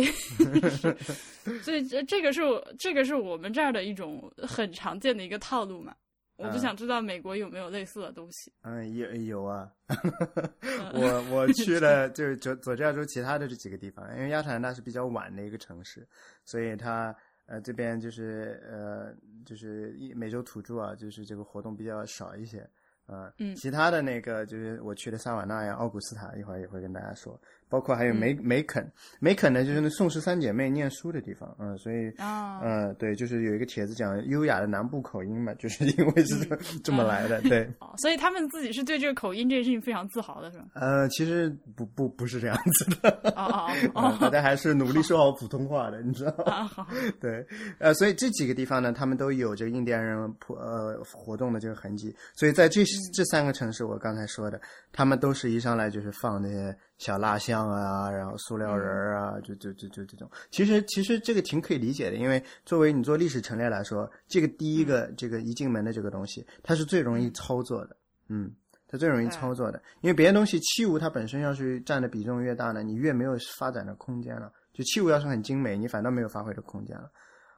[1.63, 2.43] 所以这这个是
[2.79, 5.95] 这个是我们这儿的一种很常见的一个套路嘛。
[6.41, 8.53] 我就想知道美国有没有类似的东西。
[8.63, 9.71] 嗯，有有啊。
[10.95, 16.07] 我我去了就是佐佐治亚州其他的这几个地方，因为亚特兰大是比较晚的一个城市，
[16.45, 17.15] 所以它。
[17.47, 19.13] 呃，这边就是呃，
[19.45, 22.61] 就是美洲土著啊，就是这个活动比较少一些，
[23.07, 27.37] 啊，嗯，其他的那个就是我去的萨瓦纳呀、奥古斯塔，一会儿也会跟大家说。
[27.71, 28.87] 包括还有梅梅肯，
[29.21, 36.35] 梅肯呢就是那宋氏三姐妹念书的地方，嗯，所以，嗯，对，就是有一个帖子讲优雅的南部口音嘛，就是因为是
[36.83, 37.71] 这么来的，对。
[37.99, 40.65] 所以他们自己是对这个口音这件事情非常自豪的，是吧？
[40.75, 46.65] 呃，其实不不不是这样子的，哦哦，大家还是努力说好普通话的，你知道吗？
[46.65, 46.87] 好，
[47.21, 47.47] 对，
[47.79, 52.83] 呃，所以这几个地方呢，他们都有这个印第安人普呃活动的这个痕迹，所以在这
[53.15, 56.77] 这三个城市，我刚才说的，他们都是一上来就是放那些。
[57.01, 60.31] 小蜡像啊，然后塑料人儿啊，就就就就这种。
[60.51, 67.97] 其实其实这个挺可以理解的，因为作为你做历史陈列来说，这个第一个这个一进门的这个东西，它是最容易操作的。
[68.29, 68.53] 嗯，
[68.87, 69.83] 它最容易操作的。
[70.03, 74.53] 因为别的东西器物它本身要是占的比重越大呢，你越没有发展的空间了。
[74.75, 77.11] 就器物要是很精美，你反倒没有发挥的空间了。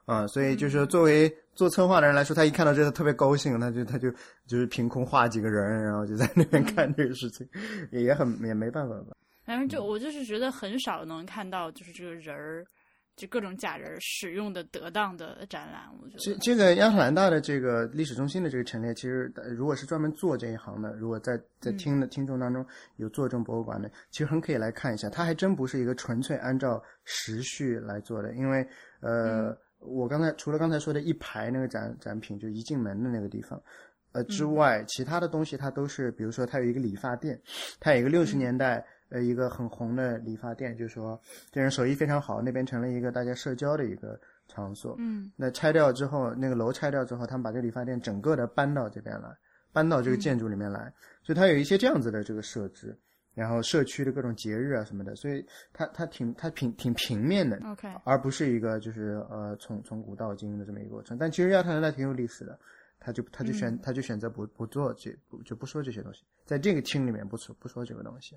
[0.05, 4.09] 啊，所以就是作为做策划的人来说，他一看到这个特别高兴，他就他就
[4.46, 7.48] 就是凭空画几个人，然后就在那边干这个事情，
[7.90, 9.16] 也很也没办法吧。
[9.44, 12.64] 反正就我就是觉得很少能看到就是这个人儿，
[13.16, 15.83] 就各种假人使用的得当的展览。
[16.00, 22.64] 我觉得这这个亚特兰大的这个历史中心的这个陈列，其实如果是专门做这一行的，如果在在听的听众当中
[22.96, 25.09] 有做这种博物馆的，其实很可以来看一下。
[25.09, 28.66] 它还真不是一个纯粹按照时序来做的，因为
[29.00, 29.57] 呃。
[29.85, 33.61] 我刚才除了刚才说的一排那个展展品，就一进门的那个地方，
[34.12, 37.37] 呃之外，其他的东西它都是，比如说它有一个理发店，
[37.81, 41.20] 它有一个六十年代呃一个很红的理发店，就是说
[41.51, 44.96] 这人手艺非常好，那边成了一个大家社交的一个场所。
[44.98, 49.29] 嗯，那拆掉之后，那个楼拆掉之后，他们把这个理发店整个的搬到这边来，
[49.72, 52.98] 搬到这个建筑里面来，所以它有一些这样子的这个设置。
[53.35, 61.16] 然后社区的各种节日啊什么的，所以它它挺它平挺平面的，OK，而不是一个就是呃从从古到今的这么一个过程。
[61.16, 62.59] 但其实亚特兰大挺有历史的，
[63.01, 68.37] 他就他就选他就选择不不做这不就不说这些东西，在这个厅里面不说不说这个东西。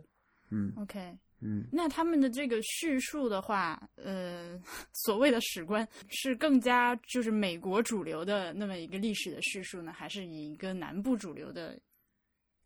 [0.51, 4.59] 嗯，OK，嗯，那他们的这个叙述的话，呃，
[4.93, 11.77] 所谓的史观是更加就是美国主流的那么一个历史的叙述呢，还是以一个南部主流的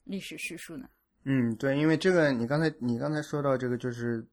[0.03, 0.89] 历史叙述呢？
[1.25, 4.25] 嗯，对，因为这个，你刚才你刚才说到这个，就是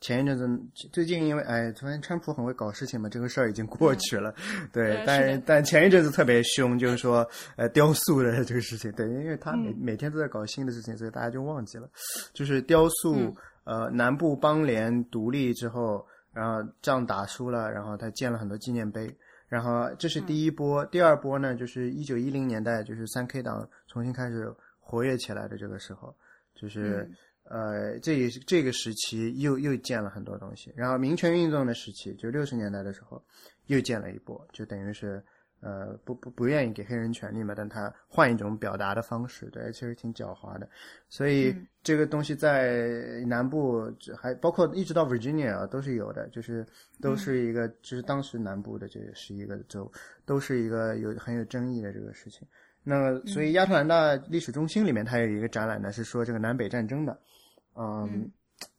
[0.00, 0.46] 前一阵子
[0.92, 4.32] 最近，因为哎，突然川普很会搞事情嘛，这个事儿已经过去了，
[4.72, 11.90] 对，但但前一阵子特别凶，就是说呃雕塑的这个事情，对，因为他每每天都在搞新的事情，所以大家就忘记了，
[12.32, 13.34] 就是雕塑
[13.64, 19.12] 呃南部邦联独立之后，然后仗打输了，然后他建了很多纪念碑，
[19.48, 26.14] 然后这是第一波，第二波呢，就是一九一零年代，就是三 K 党重新开始活跃起来的这个时候。
[26.60, 27.08] 就是，
[27.48, 30.72] 呃，这也是这个时期又又建了很多东西。
[30.76, 33.22] 然后民权运动的时期，就六十年代的时候，
[33.66, 35.22] 又建了一波，就等于是，
[35.60, 40.68] 呃，不不不愿意给黑人权利嘛，但他换一种表达的方式，对，其实挺狡猾的。
[41.08, 46.64] 所以这个东西在南部还包括一直到 Virginia 都是有的，就是
[47.00, 49.90] 都是一个，就是当时南部的这十一个州
[50.24, 52.46] 都是一个有很有争议的这个事情。
[52.84, 57.18] 那，所以亚特兰大历史中心里面，它有一个展览呢，是说这个南北战争的，
[57.78, 58.30] 嗯，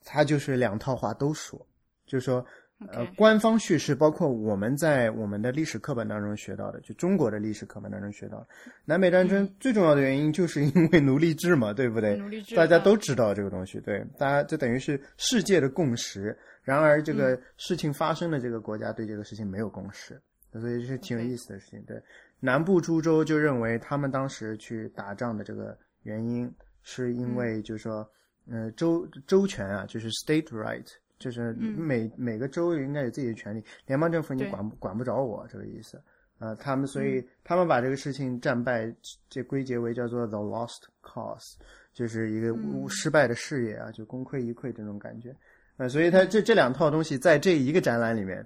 [0.03, 1.65] 他就是两套话都说，
[2.05, 2.45] 就是说，
[2.89, 8.45] 呃，官方叙事包括我们在我们的历史课本当中学到的，就中国的历史课本当中学到，
[8.83, 12.17] 南北战争最重要的原因就是因为奴隶制嘛，对不对？
[12.17, 16.37] 奴隶制，大家都知道这个东西，对，大家就等于是世界的共识。
[16.61, 21.99] 然而，这个事情发生的这个国家对这个事情没有共识，所以是挺有意思的事情，对。
[22.39, 26.49] 南部诸州就认为，他们当时去打仗的这个原因，
[26.83, 28.07] 是因为就是说，
[28.51, 30.85] 呃，州州权啊，就是 state right，
[31.17, 36.01] 就是每每个州应该有自己的权利，联邦政府你管管不着我这个意思。
[36.39, 38.89] 呃，他们所以他们把这个事情战败
[39.29, 41.55] 这归结为叫做 the lost cause，
[41.93, 42.55] 就是一个
[42.87, 45.35] 失败的事业啊，就功亏一篑这种感觉。
[45.77, 48.45] 呃，所以它这这两套东西在这一个展览里面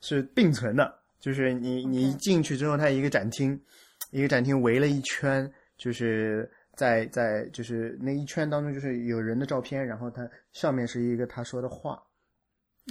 [0.00, 0.98] 是并存的。
[1.20, 3.60] 就是你你一进去之后，它一个展厅，
[4.10, 12.00] 一个展厅围了一圈，就是在在就是那一圈当中，就是有人的照片，然后它上面是一个他说的话，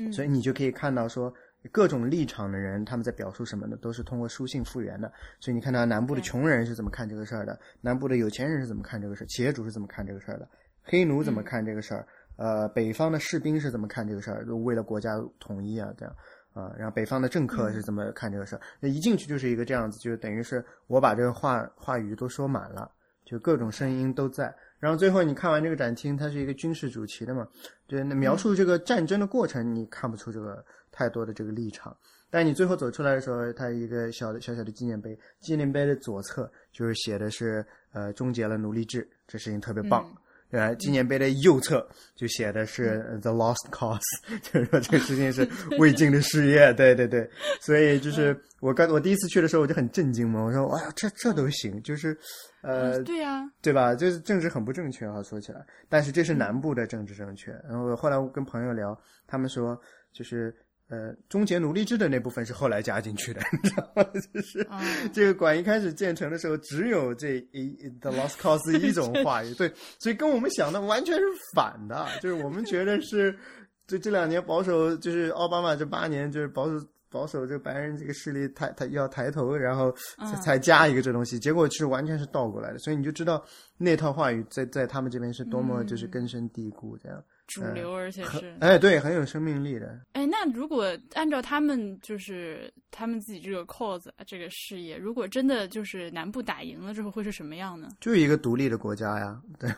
[0.01, 1.33] 嗯，所以你就可以看到说
[1.71, 5.09] 各种立场的人他们在表述什么的，都是通过书信复原的。
[5.39, 10.49] 所以你看到南部的穷人是怎么看这个事儿的，南部的有钱人是怎么看这个事儿，企业主是怎么看这个事儿的，
[10.83, 16.13] 黑奴怎么看这个事儿，呃，北方的士兵是怎么看这个事儿，为了国家统一啊这样。
[16.53, 18.61] 啊，然后北方的政客是怎么看这个事儿？
[18.79, 22.91] 那一进去就是一个这样子，就等于是我把这个话话语都说满了，
[23.29, 24.55] 就各种声音都在。
[24.79, 27.45] 然后最后你看完这个展厅，它是一个军事主题的嘛，
[27.87, 31.95] 就那描述这个战争的过程，你看不出这个太多的这个立场。
[32.29, 40.09] 但你最后走出来的时候，它一个小的小小的纪念碑，纪念碑的左侧就是写的是呃终结了奴隶制，这事情特别棒。
[40.51, 43.99] 呃，纪念碑的右侧就写的是 “the lost cause”，
[44.41, 46.73] 就是说这个事情是未尽的事业。
[46.73, 47.29] 对对对，
[47.59, 52.17] 所以就是我刚我第一次去的时候我就很震惊嘛，我说哇，这这都行，就是
[52.61, 53.93] 呃，对呀，对吧？
[53.93, 57.51] 就是政治很不正确啊，说起来，但是这是南部的政治正确。
[57.67, 59.79] 然后后来我跟朋友聊，他们说
[60.13, 60.55] 就是。
[60.89, 64.03] 呃，终结奴隶制的那部分是后来加进去的，你知道吗？
[64.33, 64.65] 就是
[65.11, 69.69] 这个馆一开始建成的时候，只有这一 the lost cause 一种话语， 对，
[69.99, 71.23] 所以跟我们想的完全是
[71.53, 72.07] 反的。
[72.21, 73.37] 就是我们觉得是，
[73.85, 79.93] 这这两年保守，就是奥巴马这八年就是保守保守这个白人这个势力抬抬要抬头，然后
[80.41, 83.43] 才加一个这东西，结果是完全是倒过来的，所以你就知道
[83.77, 87.21] 那套话语在在他们这边是多么就是根深蒂固这样。
[87.47, 89.97] 主流，而且是哎，对，很有生命力的。
[90.11, 97.87] 哎，那如果按照他们就是他们自己这个 cause 这个事业，如果真的就是南部打赢了之后，会是什么样呢？
[98.01, 99.69] 就一个独立的国家呀， 对，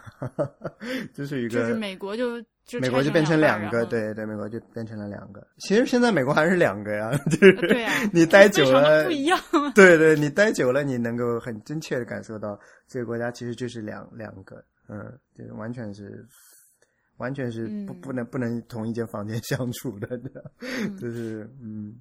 [1.13, 5.45] 就是一个，就是美国就就美国就变成两个，对对，美国就变成了两个。
[5.59, 9.39] 其实现在美国还是两个呀， 就是对呀，你待久了不一样。
[9.75, 14.97] 对对，你待久了，你能够很真切的感受到这个国家其实就是两两个，嗯，
[15.35, 16.25] 就是完全是。
[17.19, 20.17] 完全是不不能不能同一间房间相处的，
[20.99, 21.95] 就是嗯。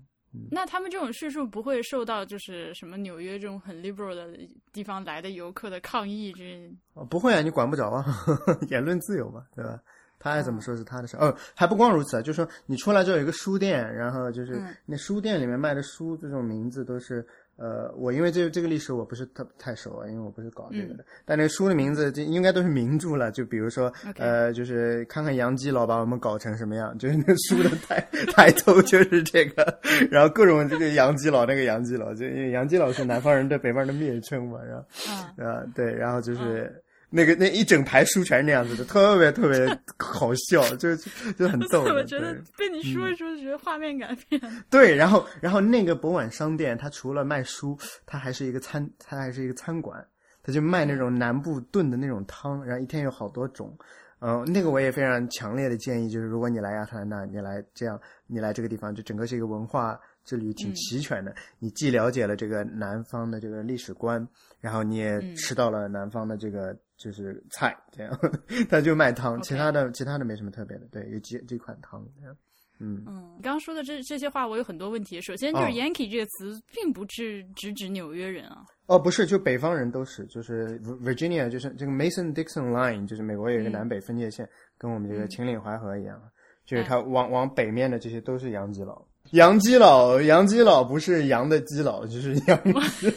[0.51, 4.29] 那他们这种叙述不会受到就是什么纽约这种很 liberal 的
[4.73, 6.33] 地方来的游客的抗议？
[6.35, 8.05] 这哦不会啊，你管不着啊，
[8.69, 9.81] 言论自由嘛，对吧？
[10.19, 11.17] 他爱怎么说是他的事。
[11.17, 17.27] 哦，还不光如此啊，就是说你出来之后有一个书店，然后就是那书店里面卖的书，这种名字都是。
[17.59, 21.05] 呃，我因为这这个历史我不是特太熟啊，因为我不是搞这个的。
[21.25, 28.01] 但那个书的名字就应该都是名著了，就比如说，呃，就是看看杨基老把我们搞成什么样，就是那书的抬
[28.33, 29.79] 抬头就是这个，
[30.11, 36.83] 然后各种这个杨基老那个杨基老，就因为杨基老是南方人对北方人的蔑称嘛，然后啊对，然后就是。
[37.11, 39.67] 那个那一整排书全是那样子的，特别特别
[39.99, 40.95] 好笑，就
[41.39, 41.83] 就很逗。
[41.85, 44.39] 我觉得被你说一说，就觉得画面感变。
[44.69, 50.07] 对，然后然后那个博碗商店，它除了卖书，它还是一个餐，它还是一个餐馆，
[50.43, 53.75] 它就卖那种南部炖的那种汤，然后一天有好多种。
[54.21, 61.35] 嗯，那个我也非常强烈的建议，就是如果你来亚特兰大，你来这样，你来这个地方，就整个是一个文化之旅，挺齐全的。
[61.59, 64.29] 你既了解了这个南方的这个历史观，
[64.61, 66.77] 然后你也吃到了南方的这个。
[66.99, 68.19] 就是菜这样，
[68.69, 70.87] 他就卖汤，其他的其他的没什么特别的。
[70.93, 72.37] 对，有几几款汤这样。
[72.81, 75.21] 嗯嗯，你刚刚说的这这些话，我有很多问题。
[75.21, 78.65] 首先就是 “Yankee” 这个词，并不是直指纽约人啊。
[78.87, 86.23] 哦，不是，就北方人都是，就是 Virginia，就是这个 Mason-Dixon Line，就是美国有一个南北分界线，跟我们这个秦岭淮河一样，
[86.65, 89.05] 就是它往往北面的这些都是洋基佬。
[89.33, 93.13] 洋基佬，洋基佬不是羊的基佬，就是洋基。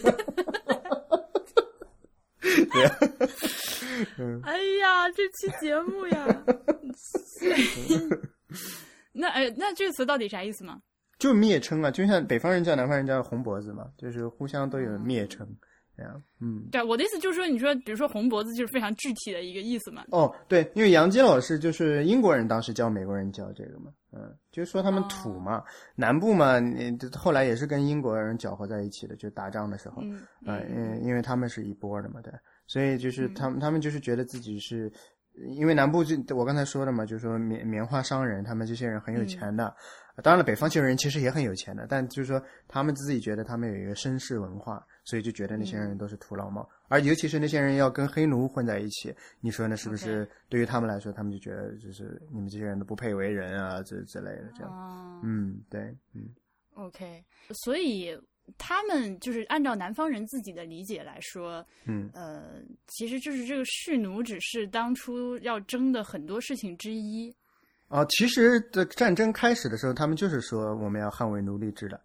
[4.43, 6.43] 哎呀，这期节目呀，
[9.13, 10.79] 那哎，那这个词到底啥意思嘛？
[11.19, 15.47] 就蔑称啊，就像北方人叫南方人叫红脖子嘛，就是互相都有蔑称，
[15.95, 16.23] 这样。
[16.39, 20.03] 嗯，对，我的意思就是说，你说，比如说红脖子，就是非常具体的一个意思嘛。
[20.09, 25.63] 哦，对，因为杨基老师就是英国人，当时教美国人教这个嘛，嗯，就是说他们土嘛，
[25.95, 30.25] 南部嘛，你后来也是跟英国人搅和在一起的，就打仗的时候，嗯，
[31.01, 32.33] 因因为他们是一波的嘛，对。
[32.71, 34.89] 所以就是他们，他们就是觉得自己是，
[35.57, 39.75] 因为南部就我刚才说的嘛，就是说棉棉花商人，他们这些人很有钱的。
[40.23, 46.69] 当然了，北方这些人其实也很有钱的，但就是说他们自己觉得他们有一个绅士文化，所以就觉得那些人都是土老帽。
[46.87, 55.21] 而尤其是那些人要跟黑奴混在一起，你说那是不是对于他们来说，他们就觉得就是你们这些人都不配为人啊，这之类的这样。
[55.25, 55.81] 嗯，对，
[56.13, 56.29] 嗯。
[56.75, 57.21] OK，
[57.65, 58.17] 所以。
[58.57, 67.33] 他们就是按照南方人自己的理解来说，嗯，呃，其实就是这个蓄奴只是当初要争的很多事情之一。
[67.87, 71.99] 哦，其实的战争开始的时候，他们就是说我们要捍卫奴隶制的，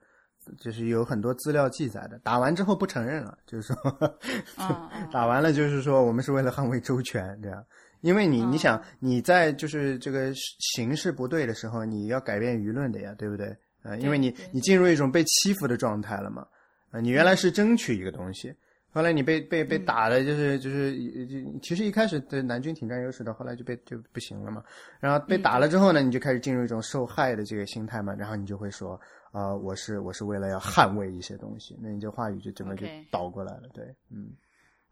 [0.61, 2.19] 就是有很多资料记载的。
[2.21, 4.11] 打完之后不承认了，就是说，
[5.13, 7.65] 打完了就是说我们是为了捍卫周全这样。
[8.03, 10.33] 因为你你想你在就是这个
[10.75, 13.57] 形势不对的时候，你要改变舆论的呀，对不对？
[13.87, 16.47] 啊，因为你你进入一种被欺负的状态了嘛，
[16.91, 18.53] 啊，你原来是争取一个东西，
[18.91, 20.97] 后来你被被被打的，就是就是
[21.27, 24.65] 就其实一开始的南军挺占优势的，后来就被就不行了嘛，
[24.99, 34.31] 然后被打了之后呢，你就开始进入一种受害的这个心态嘛，然后你就会说啊，我是我是为了要捍卫一些东西，那你这话语就整个就倒过来了，对，嗯，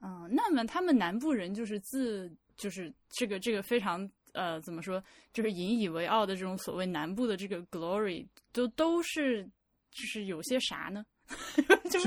[0.01, 4.09] 嗯，那么他们南部人就是自就是这个这个非常。
[4.35, 5.03] 呃，怎么说？
[5.33, 9.45] 就是引以为傲的这种所谓南部的这个 glory，都都是
[9.91, 11.05] 就是有些啥呢？
[11.91, 12.01] 就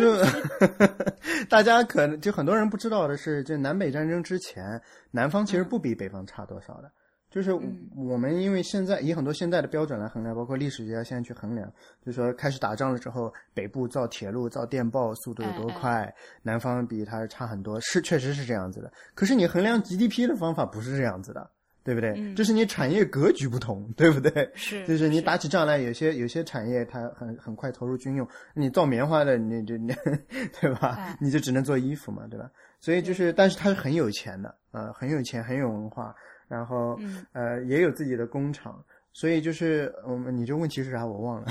[1.50, 6.92] 大家可能就很多人不知道的是，就南北战争之前，南方其实不比北方差多少的。
[7.30, 7.52] 就是
[7.96, 11.68] 我们因为现在以很多现在的标准来衡量，包括历史学家现在去衡量，
[12.02, 18.92] 就是说开始打仗的时候，北部造铁路、造电报速度有多快，南方比它差很多，是确实是这样子的。
[19.14, 21.52] 可是你衡量 GDP 的方法不是这样子的。
[21.88, 22.34] 对不对？
[22.36, 24.52] 这是你产业格局不同， 对不对？
[24.56, 29.96] 是，就是你打起仗来，有些有些产业它很很快投入军用，你造棉花的，你就你
[30.60, 31.16] 对吧？
[31.22, 32.52] 你就只能做衣服嘛，对吧？
[32.82, 36.14] 所以就是，但是他是很有钱的，呃，很有钱，很有文化，
[36.50, 37.00] 然后
[37.32, 38.84] 呃也有自己的工厂，
[39.14, 41.06] 所以就是我们你这问题是啥？
[41.06, 41.48] 我忘了。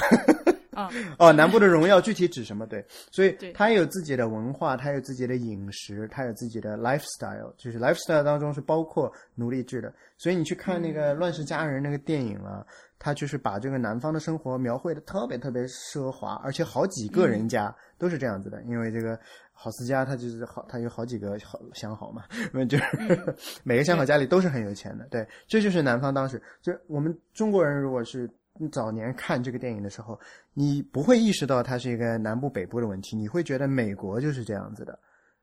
[0.77, 2.67] 啊，哦，南部的荣耀具体指什么？
[2.67, 3.53] 对，所以对。
[3.53, 9.93] 它有自己的文化，它有自己的饮食，它有自己的 lifestyle，就是 lifestyle 当中是包括奴隶制的。
[10.19, 12.65] 所以你去看那个《乱世佳人》那个电影啊，
[12.99, 19.19] 他就是把这个南方的生活描绘的特别特别奢华，而且好几个人家都是这样子的，因为这个。
[19.59, 26.39] 郝思嘉他就是好，他有好几个好相好嘛，因 为就是每个相好家里都是很有钱的，对，这就是南方当时。
[26.61, 28.29] 就我们中国人如果是
[28.71, 30.19] 早年看这个电影的时候，
[30.55, 34.99] 你不会意识到它是一个南部北部的问题，你会觉得美国就是这样子的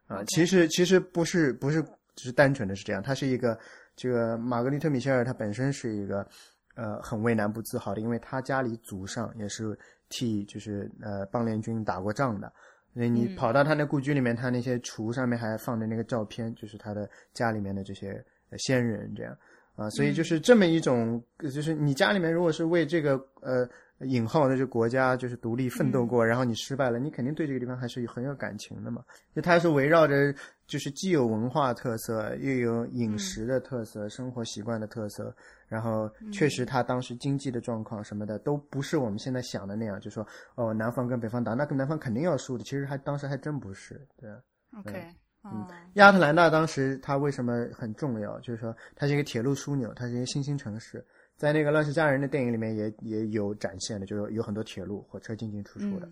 [0.08, 1.82] 啊，其实其实不是不是
[2.16, 3.58] 只是单纯的是这样，它是一个
[3.96, 6.28] 这个玛格丽特米歇尔她本身是一个
[6.76, 9.78] 呃很为南部自豪的，因为她家里祖上也是
[10.10, 12.52] 替就是呃邦联军打过仗的。
[12.96, 18.24] 那你跑到他那故居里面，他那些橱上面还放着那个照片，就是他的家里面的这些
[18.60, 19.36] 先人这样
[19.76, 23.68] 啊，所以就是这么一种，就是你家里面如果是为这个呃
[24.06, 29.04] 引号的就国家就是独立奋斗过，然后你失败了，你肯定对这个地方还是很有感情的嘛。
[29.36, 30.34] 就它是围绕着，
[30.68, 35.36] 就是既有文化特色，又有饮食的特色、生活习惯的特色。
[35.68, 42.64] 然后确实，他当时经济的状况什么的都不是我们现在想的那样，就说哦，南方跟北方打，那跟南方肯定要输的。
[42.64, 44.30] 其实还当时还真不是，对。
[44.78, 45.08] OK，
[45.46, 48.40] 嗯，亚特兰大当时它为什么很重要？
[48.40, 56.08] 就是说它是一个铁路枢纽，它是一个新兴城市，在那个《乱世佳人》的电影里面也也有展现的，就是有很多铁路、火车进进出出的。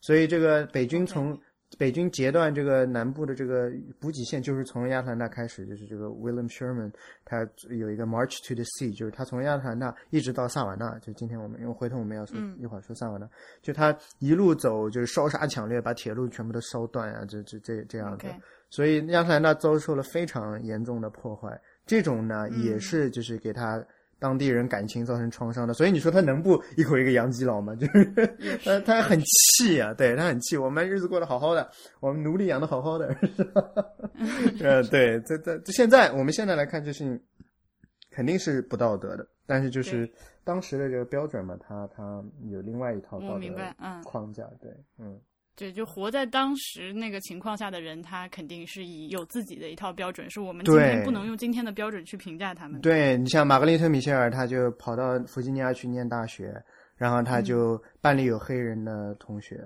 [0.00, 1.38] 所以这个北军从。
[1.78, 3.68] 北军截断这个南部的这个
[3.98, 6.92] 补给线，就是从亚特兰大开始，就是这个 William Sherman，
[7.24, 13.28] 他有一个 March to the Sea，就是他从亚特兰大一直到萨瓦纳，就今天我们因为回头我们要说一会儿说萨瓦纳，
[13.62, 18.28] 就他一路走就是烧杀抢掠，把铁路全部都烧断啊，这这这这样子，
[18.70, 21.60] 所以亚特兰大遭受了非常严重的破坏。
[21.86, 23.84] 这种呢，也是就是给他。
[24.18, 27.74] 当地人感情造成创伤的，所以你说他能不一口一个洋基佬吗？
[27.76, 28.10] 就是
[28.64, 30.56] 他他很气啊，对他很气。
[30.56, 33.14] 我们日子过得好好的，我们奴隶养的好好的，
[34.64, 37.20] 呃， 对，这这现在我们现在来看这事情，
[38.10, 39.28] 肯定是不道德的。
[39.44, 40.10] 但是就是
[40.44, 45.20] 当时的这个标准嘛，他他有另外一套道德框架，对，嗯。
[45.56, 52.78] 对，就活在当时那个情况下的人，他肯定是以有自己的一套标准，是我们今天不能用今天的标准去评价他们。
[52.82, 56.62] 对你像玛格丽特·米歇尔，他就跑到弗吉尼亚去念大学，
[56.94, 59.64] 然后他就班里有黑人的同学，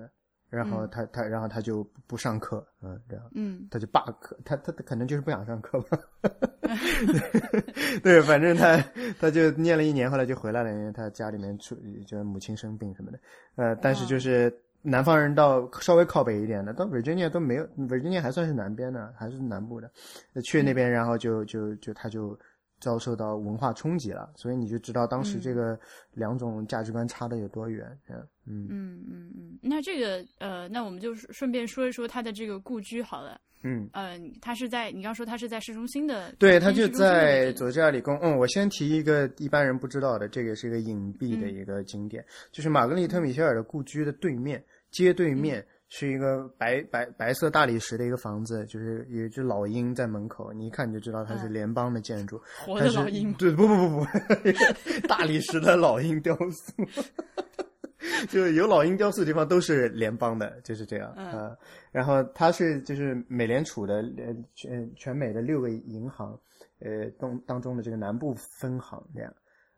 [0.49, 5.99] 然后他他然后他就不上课，嗯，这样，嗯，他就罢课，他他可能就是不想上课吧。
[8.01, 8.77] 对，反正他
[9.19, 11.75] 他就念了一年，后来就回来了，因为他家里面出
[12.07, 13.19] 就母亲生病什么的，
[13.55, 14.57] 呃，但是就是。
[14.81, 19.91] 南方人到稍微靠北一点的，到 Virginia 都没有，Virginia 还算是南边的，还是南部的，
[20.41, 22.37] 去那边然后就就就他就
[22.81, 25.79] 遭受到文化冲击了，所以你就知道当时这个
[26.13, 29.59] 两种价值观差的有多远，嗯嗯嗯嗯。
[29.61, 44.61] 那这个呃，那我们就顺便说一说他的这个故居好了，嗯嗯，他是在你刚说他是在市中心的，对他就在佐治亚理工，嗯，我先提一个一般人不知道的，这个是一个隐蔽的一个景点，就是玛格丽特米歇尔的故居的对面。
[44.91, 52.41] 街对面是一个白白白色大理石的一个房子，就是有一只老鹰在门口，你一看你就知道它是联邦的建筑。
[52.65, 53.33] 活的老鹰？
[53.33, 54.05] 对，不不不不，
[55.05, 56.73] 大理石的老鹰雕塑，
[58.29, 61.51] 就有老鹰雕塑的地方都是联邦的，就是这样啊。
[61.91, 66.39] 然后它是就是美联储的呃全全美的六个银行
[66.79, 69.33] 呃当当中的这个南部分行这样。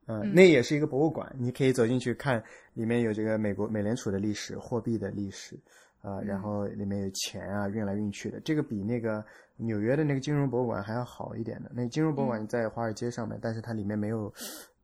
[0.05, 2.43] 嗯，那也是一个博物馆，你可以走进去看，
[2.73, 5.57] 里面有这个美国美联储的历史、货币的历史，
[6.03, 8.39] 啊，然后里面有钱啊，运来运去的。
[8.41, 9.23] 这个比那个
[9.55, 11.71] 纽约的那个金融博物馆还要好一点的。
[11.73, 14.31] 那金融博物馆在华尔街上面，但是它里面没有，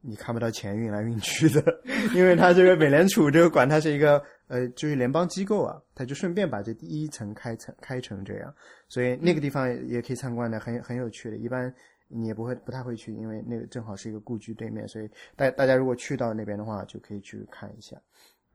[0.02, 1.62] 你看不到钱运来运去的，
[2.16, 8.54] 因为它这个美联储这个馆，它是一个呃，就是联邦机构啊，它就顺便把这第一层开成开成这样，
[8.88, 11.72] 所以那个地方也可以参观的，很很有趣的，一般。
[12.12, 17.96] 你也不会不太会去，因为那个正好是一个故居对面，所以大大家如果去到那边的话，就可以去看一下。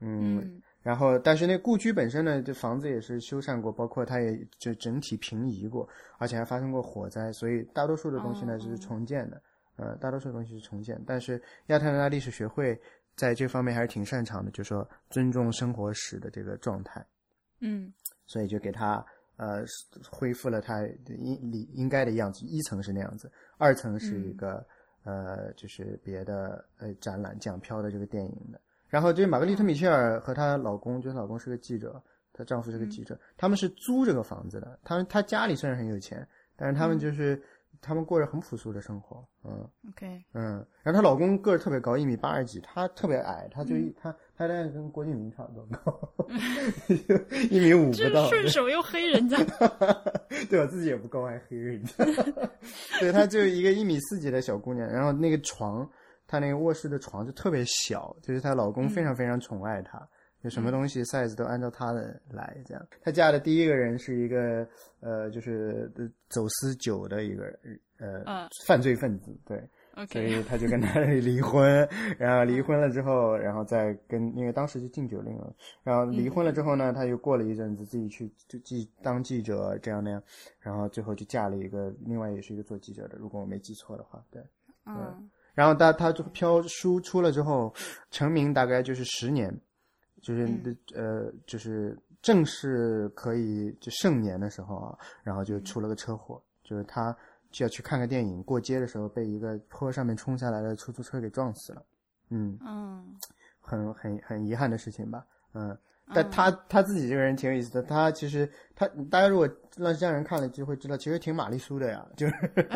[0.00, 9.42] 嗯，然后但是那故居本身呢，这房子也是修缮过，包括它也就整体平移过，而且还发生过火灾，所以大多数的东西呢就是重建的。
[9.76, 12.80] 呃，大多数的东西是重建，但是亚特兰大历史学会
[13.16, 17.04] 在这方面还是挺擅长的，就说尊重生活史的这个状态。
[17.58, 17.92] 嗯，
[18.26, 19.04] 所以就给他。
[19.36, 19.64] 呃，
[20.08, 22.46] 恢复了它应理应该的样子。
[22.46, 23.28] 一层是那样子，
[23.58, 24.64] 二层是一个
[25.02, 28.60] 呃，就是别的呃展览讲飘的这个电影的。
[28.94, 32.00] 然后这玛格丽特·米切尔和她老公，就是老公是个记者，
[32.32, 34.78] 她丈夫是个记者，他们是租这个房子的。
[34.84, 36.24] 他们他家里虽然很有钱，
[36.54, 37.42] 但是他们就是
[37.82, 46.14] 他们过着很朴素的生活，嗯，OK，嗯，然后她老公个儿特别高，一米八十几，她特别矮，她就一她她大概跟郭敬明差不多高，
[47.50, 49.36] 一米五不到，顺手又黑人家，
[50.48, 52.04] 对我自己也不高，还黑人家，
[53.00, 55.90] 对，她就一个一米四几的小姑娘，然后那个床，
[56.34, 60.08] 她那个卧室的床就特别小，就是她老公非常非常宠爱她。
[60.42, 62.86] 就什么东西 size 都按照她的来，这样。
[63.00, 64.68] 她嫁的第一个人是一个
[65.00, 65.90] 呃，就是
[66.28, 67.46] 走私酒的一个
[67.98, 69.58] 呃犯罪分子，对，
[70.06, 75.50] 所以她就跟他 离婚，然后离婚了之后，然后再跟，因为当时就禁酒令了，
[75.82, 80.22] 然后离婚了之后呢，她又过了一阵子自己去就记当记者这样那样，
[80.60, 84.42] 然后最后就嫁了一个另外也是一个做记者的，如果我没记错的话，对，
[84.84, 87.72] 嗯，然后她她飘书出了之后
[88.10, 89.58] 成名大概就是十年。
[90.22, 90.48] 就是
[90.94, 97.14] 呃，就是正式可以就盛年的时候啊，然后就出了个车祸，就是他
[97.50, 101.84] 就要去看个电影，过街的时候被一个坡上面冲下来的出租车给撞死了，
[102.30, 103.14] 嗯嗯，
[103.60, 105.76] 很很很遗憾的事情吧，嗯。
[106.12, 112.34] 但他他自己这个人挺有意思的，他其实他大家如果让家人看了就会知道，其实挺玛丽苏的呀，就是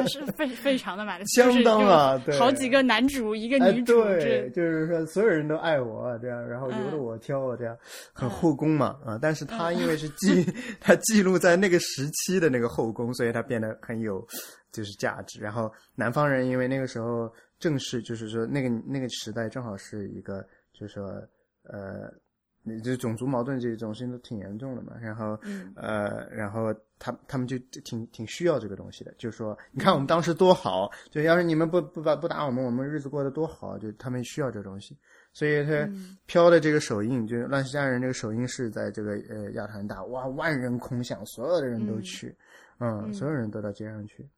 [0.09, 7.77] 是非非常的玛丽苏，相当啊，对，好几个男主一个女主，对，就是说所有人都爱我这样，然后由着我挑这样，
[8.15, 10.45] 很后宫嘛啊，但是他因为是记
[10.81, 14.27] 他记录在那个时期的那个后宫，所以他变得很有
[14.73, 15.41] 就是价值。
[15.41, 20.41] 然后南方人因为那个时候正是就是说那个那个时代正好是一个
[20.73, 21.05] 就是说
[21.65, 22.11] 呃。
[22.81, 25.39] 就种族矛盾这种事情都挺严重的嘛，然后，
[25.75, 34.97] 呃，然后他他们就挺挺需要这个东西的，就是说，你看我们当时多好，就要是你们不不把不打我们，我们日子过得多好，就他们需要这东西，
[35.33, 35.89] 所以他
[36.27, 42.35] 飘的这个首映，就《乱世佳人》这个首映是在这个呃亚特兰大，哇，万人空巷，所有的人都去，
[42.81, 44.29] 嗯，所有人都到街上去，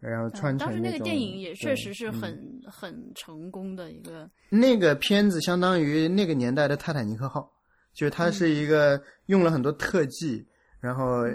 [0.00, 7.40] 然后穿成当时那个电影也确实是很很成功的一个，那个片子相当于那个年代的《泰坦尼克号》。
[7.98, 10.46] 就它是一个用了很多特技，
[10.78, 11.26] 然后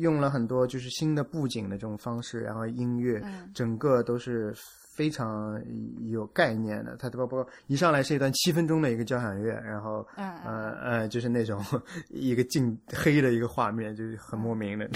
[0.00, 4.56] 用了很多就是新的布景的这种方式，然后音乐，整个都是。
[4.96, 5.62] 非常
[6.08, 11.62] 有概念的，它包括一上来是一段七分钟的一个交响乐，然后呃呃，就是那种
[12.08, 14.88] 一个镜黑的一个画面，就是很莫名的。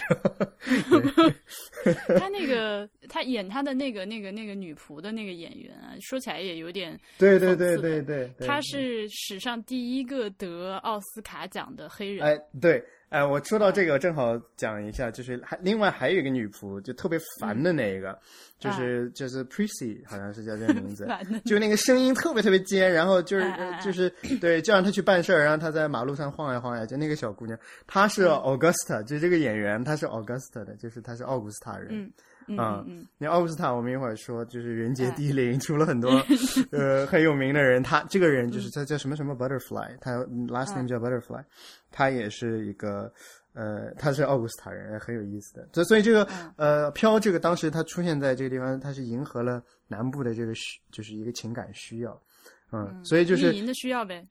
[2.19, 12.27] 他那个他演他的那个那个那个女仆的那个演员啊，说起来也有点对对对对对，他是史上第一个得奥斯卡奖的黑人。
[12.27, 12.83] 哎，对。
[13.11, 18.17] 哎，我说到这个，正好讲一下，就是还另外还有一个女仆，就特别烦的那个，
[18.59, 21.09] 就是就是 Prissy，好像是叫这个名字，
[21.45, 23.53] 就那个声音特别特别尖，然后就是
[23.83, 24.09] 就是
[24.41, 31.89] 对，就让她去办事儿，然后她在马路上晃呀晃呀，就那个小姑娘，她是 Augusta，就这个演员，她是 Augusta 的，就是她是奥古斯塔人。
[31.91, 32.13] 嗯
[32.59, 36.11] 嗯，那奥古斯塔，我们一会儿说，就是人杰地灵，出了很多
[36.73, 37.83] 呃很有名的人。
[37.83, 41.45] 他这个人就是他叫什么什么 Butterfly，他 last name 叫 Butterfly，
[41.91, 43.13] 他也是一个
[43.53, 45.69] 呃，他是奥古斯塔人，很有意思的。
[45.73, 46.27] 所所以这个
[46.57, 52.21] 呃飘这个当时他出现在这个地方，他是迎合了南部的这个需，就是一个情感需要。
[52.73, 54.27] 嗯，所以就是的需要呗。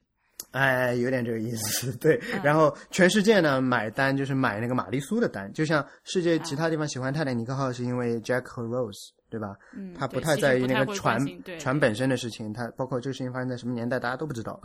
[0.51, 2.19] 哎，有点这个意思，对。
[2.43, 9.55] 然后全世界呢买单就是买那个玛丽苏的单，就像世界其他地方喜欢泰坦尼克号是因为 Jack 和 Rose，对吧？
[9.75, 11.19] 嗯，他不太在意那个船
[11.59, 14.59] 船本身的事情，他包括这个事情发生在什么年代，大家都不知道。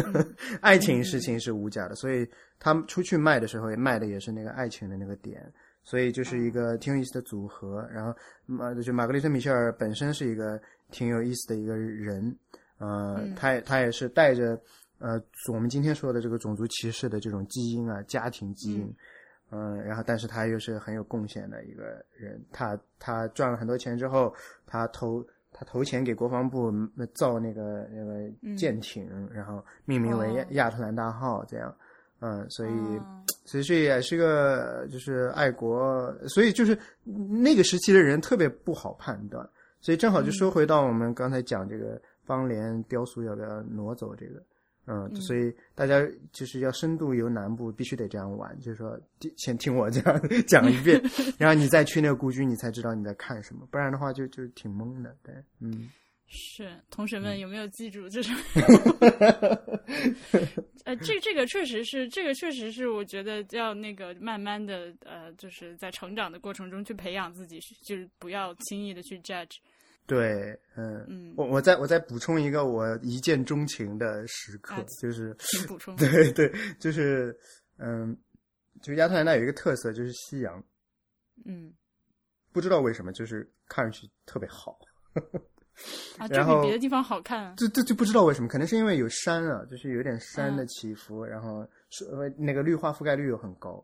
[0.60, 5.40] 爱情事情是无价的，所以他们出去卖的时候也卖的也是那个爱情的那个点，
[5.82, 7.88] 所以就是一个挺有意思的组合。
[7.90, 8.14] 然后
[8.44, 10.60] 马就玛格丽特米歇尔本身是一个
[10.90, 12.36] 挺有意思的一个人，
[12.76, 14.60] 呃，他他也是带着。
[15.02, 15.20] 呃，
[15.52, 18.94] 我们今天说的这个种族歧视的这种基因啊，家庭基因，
[19.50, 21.82] 嗯，然后但是他又是很有贡献的一个
[22.16, 24.32] 人，他他赚了很多钱之后，
[24.64, 25.20] 他投
[25.52, 26.72] 他投钱给国防部
[27.14, 31.76] 造那个那个舰艇，然后命名为亚亚特兰大号，这样，
[32.20, 32.70] 嗯，所以
[33.44, 39.44] 所以这也是个就是爱国，所以就是那个时期的人特别不好判断，
[39.80, 44.40] 所以正好就说回到我们刚才讲这个方莲雕塑要不要挪走这个。
[44.86, 48.58] 嗯，所以大家就是要深度游南部，必须得这样玩。
[48.60, 48.98] 就是说，
[49.36, 51.00] 先听我这样 讲一遍，
[51.38, 53.66] 然后你再去那个故居，你才知道你在看什么。
[53.70, 55.16] 不然的话，就就挺懵的。
[55.22, 55.88] 对，嗯，
[56.26, 58.08] 是同学们有没有记住？
[58.08, 58.32] 就是，
[60.84, 69.58] 呃，这这个确实是，这个确实是，我觉得要那个慢慢的，呃，就是在成长的过程中去培养自己，就是不要轻易的去 judge。
[70.06, 75.34] 对，嗯，我我再我再补充一个我一见钟情的时刻，就是
[75.66, 77.36] 补充，对对，就是
[77.78, 78.16] 嗯，
[78.82, 80.62] 就亚特兰大有一个特色就是夕阳，
[81.44, 81.72] 嗯，
[82.52, 84.78] 不知道为什么，就是看上去特别好。
[86.18, 87.54] 啊，就比别的地方好看。
[87.56, 92.04] 这这就不知道为什么，可能是因为有山啊，就是有点山的起伏，然后是
[92.36, 93.82] 那个绿化覆盖率又很高，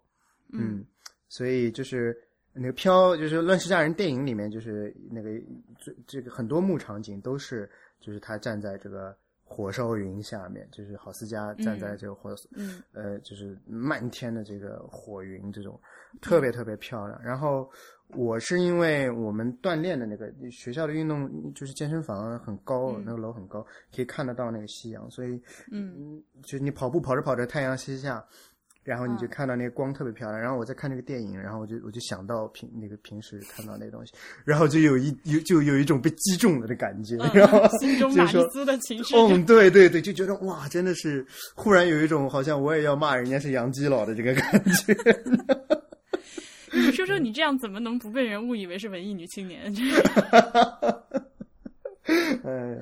[0.53, 0.85] 嗯，
[1.29, 2.15] 所以就是
[2.59, 5.31] 那个飘，就是《乱世佳人》电影里面，就是那个
[5.79, 7.69] 这这个很多幕场景都是，
[8.01, 15.81] 就是他站在这个火烧云下面，就是郝思嘉站在这个火，嗯，呃，就是漫天的这个火云，这种
[16.21, 17.71] 特别特别漂亮，然后。
[18.17, 23.63] 我是因为我们锻炼的那个学校的运动就是健身房很高，那个楼很高，
[23.95, 25.39] 可以看得到那个夕阳，所以
[25.71, 28.25] 嗯，就你跑步跑着跑着太阳西下，
[28.89, 30.41] 然后你就看到那个光特别漂亮。
[30.41, 34.13] 然后我在看那个电影，然后我就我就想到平那个平时看到那东西，
[34.45, 39.15] 然后就有一有就有一种被击中了的感觉，然后 心中满足的情绪。
[39.17, 44.97] 嗯，对对对，就觉得哇，真的是忽然有一种好像我也要骂人家是杨基佬的这个感觉。
[46.73, 49.73] 你说说，你这样怎么能不被人误以为是文艺女青年？
[52.49, 52.79] 哎呀，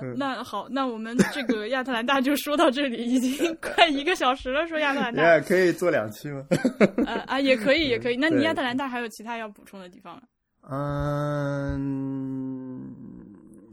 [0.00, 4.66] 呃，那好，那我们这个亚特兰大就说到这里，已经 快一个小时了。
[4.66, 6.44] 说亚特兰大，可以做两期吗？
[7.06, 8.16] 呃啊，也可以，也可以。
[8.20, 10.22] 那你亚特兰大还有其他要补充的地方吗？
[10.68, 11.76] 嗯，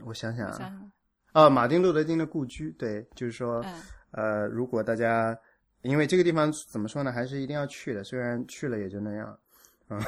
[0.06, 0.72] 我想想啊，
[1.32, 3.64] 啊，马丁路德金的故居，对，就是说，
[4.12, 5.36] 呃，如果大家。
[5.82, 8.02] 因为这个地方怎么说呢，还是一定要去的。
[8.02, 9.38] 虽然去了也就那样，
[9.88, 10.00] 嗯，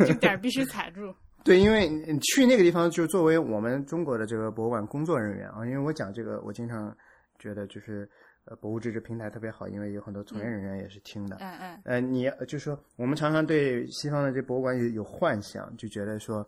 [0.00, 1.12] 这点儿必须踩住。
[1.44, 6.94] 对，因为你去那个地方，就作为我们中国的这个博物馆工作人员啊，因为我讲这个，我经常
[7.38, 8.08] 觉得就是
[8.44, 11.36] 呃，博物志这平台特别好，因为有很多从业人员也是听的。
[11.40, 11.80] 嗯嗯。
[11.84, 16.46] 呃，你就说我们常常对西方的这博物馆有有幻想，就觉得说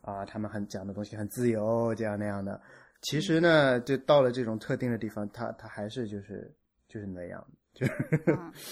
[0.00, 2.60] 啊，他们很讲的东西很自由，这样那样的。
[3.02, 6.52] 其实呢，就到了这种特定的地方，他他还是就是
[6.88, 7.46] 就是那样。
[7.72, 7.86] 就，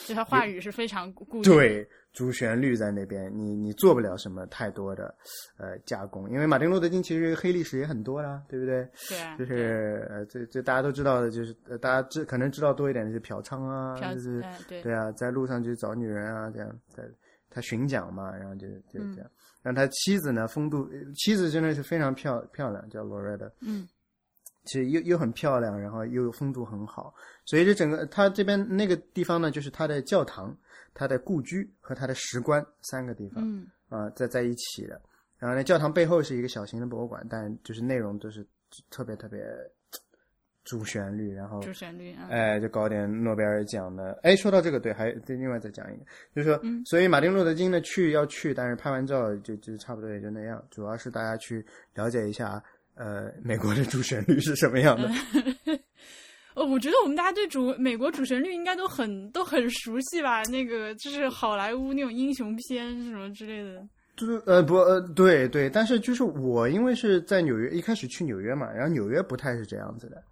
[0.06, 5.14] 就他话语是非常固定，对主旋律在那边，你你做不了什么太多的
[5.56, 8.82] 呃加工，因为马丁路德金其实黑历史也很多啦，对不对？
[9.08, 14.82] 对，就是呃，这这大家都知道的，就是呃大家知可能知道多一点的是嫖娼啊，就是对。
[14.82, 17.04] 对啊，在路上去找女人啊，这样在
[17.48, 19.30] 他巡讲嘛，然后就就这样，
[19.62, 23.88] 然后他妻子呢，风度妻子真的是非常漂漂亮，叫罗瑞的，嗯。
[24.64, 27.14] 其实又又很漂亮，然后又风度很好，
[27.48, 30.54] 所以这整个他这边那个地方呢，就是他的教堂、
[30.92, 35.00] 他的故居和他的石棺三个地方，嗯啊，在在一起的。
[35.38, 38.46] 然后呢，教堂背后是一个小型的博物馆，但就是内容都是
[38.90, 39.40] 特别特别
[40.62, 44.20] 主旋律，然后主旋律啊，哎，就搞点诺贝尔奖的。
[44.22, 46.04] 哎，说到这个，对，还对，另外再讲一个，
[46.36, 52.62] 就是说，所以马丁路德金呢去要去，但是拍完照就就差不多也就那样，主要是大家去了解一下。
[52.94, 55.08] 呃，美国的主旋律是什么样的？
[56.58, 60.42] 呃，我觉得我们大家对主美国主旋律应该都很都很熟悉吧？
[60.44, 63.82] 那个就是好莱坞那种英雄片什么之类的。
[64.16, 70.22] 就是呃不呃对对，但是就是我因为是在纽约，一开始去纽约嘛，然后纽约不太是这样子的，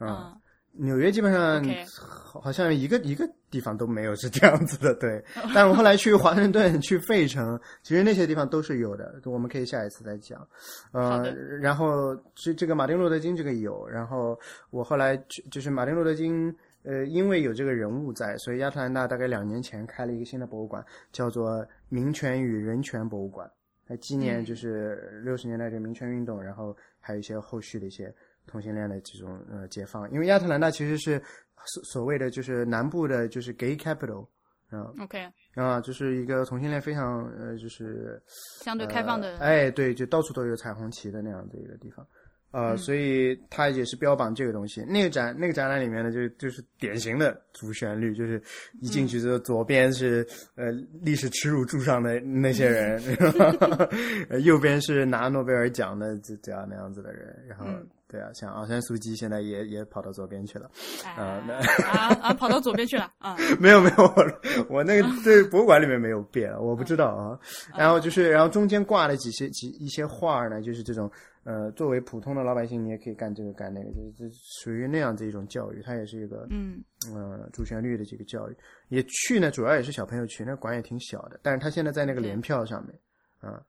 [0.00, 0.36] 嗯。
[0.78, 5.24] 纽约基本上好像一个一个地方都没有是这样子的，对。
[5.54, 10.46] 但我后来去华盛顿、去费城，其实那些地方都是有的，我们可以下一次再讲。
[10.92, 14.38] 呃，然后这这个马丁路德金这个有，然后
[14.70, 15.16] 我后来
[15.50, 23.50] 就是马丁路德金，呃，因为有这个人物在，所以亚特兰大大概两年前开了一个新的博物馆，叫做民权与人权博物馆，
[23.86, 28.14] 来纪念就是六十年代这个民权运动，然后还有一些后续的一些。
[28.46, 31.20] 同性恋的这种呃解放，因为亚特兰大其实是
[31.64, 34.26] 所所谓的就是南部的，就是 gay capital，
[34.70, 38.22] 嗯，OK，啊，就是一个同性恋非常呃就是
[38.62, 42.06] 相对开放的，哎，对，就到处都有彩虹旗的那样的一个地方，
[42.52, 44.80] 呃，所以它也是标榜这个东西。
[44.82, 48.40] 那个展那个展览里面呢，就就是典型的主旋律，就是
[48.80, 50.70] 一进去之后，左边是呃
[51.02, 53.02] 历史耻辱柱上的那些人，
[54.44, 57.66] 右边是拿诺贝尔奖的这这样那样子的人，然后。
[58.08, 60.70] 对啊，像昂山素季现在也也跑到左边去了，
[61.16, 61.42] 啊
[61.84, 63.36] 啊啊，跑到左边去了啊！
[63.58, 67.38] 没有没有，我我那个对博物馆里面没有变，我不知道啊。
[67.76, 71.10] 然后就是，然后中间挂了几些几一些画呢，就是这种
[71.42, 76.80] 呃，作为普通的老百姓，你也可以干这个干那个，就是属于那样子一种教育，它也是一个嗯
[77.12, 78.56] 呃主旋律的这个教育。
[78.88, 82.96] 也去呢，主要也是小朋友去，那馆也挺小的，但是他现在在那个联票上面
[83.40, 83.60] 啊，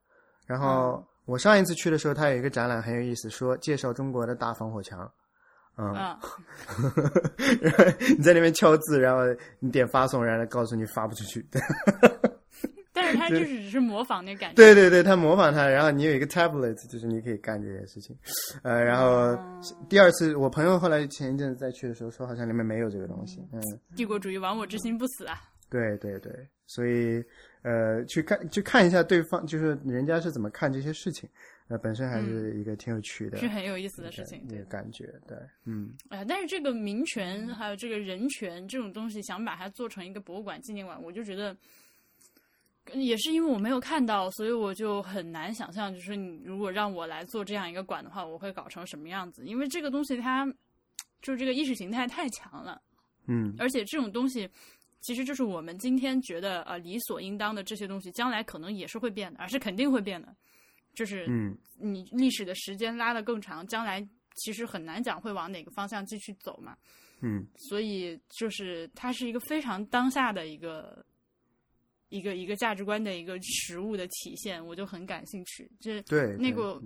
[0.46, 1.04] 然后。
[1.28, 5.08] 我上一次去的时候，他有一个展览很有意思，说介绍中国的大防火墙，
[5.76, 5.94] 嗯，
[8.16, 9.20] 你在那边敲字，然后
[9.60, 11.46] 你点发送，然后告诉你发不出去。
[12.94, 14.56] 但是他就是只是模仿那感觉。
[14.56, 18.16] 对对对，他模仿他，然后你有一个 tablet，就是你可以干这件事情。
[18.62, 19.38] 呃，然后
[19.88, 23.46] 第二次，我朋友后来前一阵子再去的时候说，好像里面没有这个东西。
[23.52, 23.60] 嗯，
[23.94, 25.38] 帝国主义亡我之心不死啊。
[25.70, 26.32] 对对对，
[26.66, 27.22] 所以
[27.62, 31.28] 呃，去看去看一下对方，就是人家是怎么看这些事情，
[31.68, 41.56] 呃，本身还是一个挺有趣的，是很有意思的事情，对，感觉对，嗯，哎，但是这个民权还有这个人权这种东西，想把它做成一个博物馆纪念馆，我就觉得。
[42.94, 49.44] 也是因为我没有看到，所以我就很难想象，就是你如果让我来做这样一个馆的话，我会搞成什么样子？
[49.44, 50.46] 因为这个东西它
[51.20, 52.80] 就是这个意识形态太强了，
[53.26, 54.48] 嗯，而且这种东西
[55.00, 60.34] 其实就是我们今天觉得呃理所应当的这些东西，将来可能也是会变的，而是肯定会变的。
[60.94, 66.76] 就是嗯，你历史的时间拉得更长，将来其实很难讲会往哪个方向继续走嘛。
[67.20, 71.04] 嗯，所以就是它是一个非常当下的一个。
[72.10, 75.70] 一个一个价值观的一个实物的体现，我就很感兴趣。
[75.78, 76.80] 就是对那个，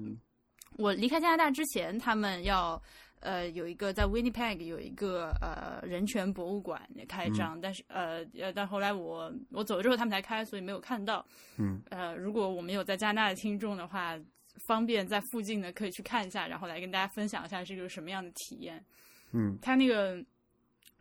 [0.78, 2.82] 我离开加拿大之前，他们要
[3.22, 11.26] 呃有一个在 Winnipeg 有一个呃人权博物馆开张，但是呃呃，但后来我我走了之后，他们才开，所以没有看到。
[11.56, 14.18] 嗯呃，如果我们有在加拿大的听众的话，
[14.66, 18.84] 方便在附近的可以去看一下，然后来跟大家分享一下这个什么样的体验。
[19.32, 20.22] 嗯，他那个。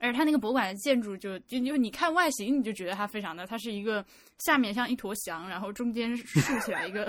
[0.04, 4.04] 而且它那个博物馆的建筑就就因为你看外形你就觉得它非常的，它是一个
[4.40, 7.06] 下面像一坨翔，然后中间竖起来一个，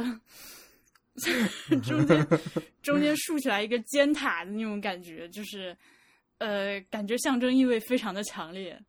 [1.83, 2.27] 中间
[2.83, 5.77] 中间竖起来一个尖塔的那种感觉，就是
[6.39, 8.81] 呃感觉象征意味非常的强烈，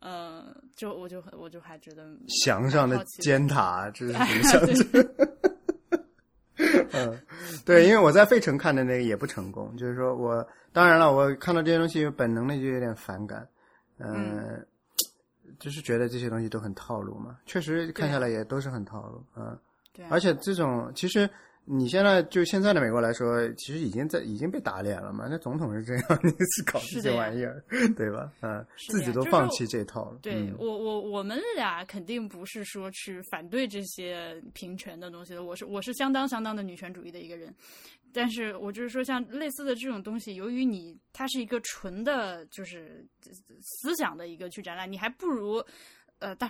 [0.00, 2.06] 呃就我就我就还觉得
[2.44, 5.08] 墙上的尖塔这是什么 象征？
[6.92, 7.20] 嗯，
[7.64, 10.46] 对，因为我在费城看的那个也不成功，就是说我。
[10.72, 13.48] 当然了，我看到这些东西，本能的就有点反感，
[13.98, 14.62] 嗯，
[15.58, 17.38] 就是觉得这些东西都很套路嘛。
[17.46, 19.58] 确实看下来也都是很套路，嗯，
[19.96, 20.04] 对。
[20.10, 21.28] 而且这种其实。
[21.68, 25.26] 你现在就现在的美国来说，其实已经在已经被打脸了嘛？
[25.28, 27.60] 那总统是这样，你是搞这些玩意儿，
[27.96, 28.30] 对吧？
[28.40, 30.18] 嗯，自己都放弃这套了。
[30.22, 35.42] 对我我我们俩肯定不是说去反对这些平权的东西的。
[35.42, 37.52] 我是我是相当相当的女权主义的一个人，
[38.12, 43.04] 但是我就是说，像类似的这种东西，由于你它是一个纯的，就是
[43.60, 45.60] 思想的一个去展览，你还不如
[46.20, 46.48] 呃，但。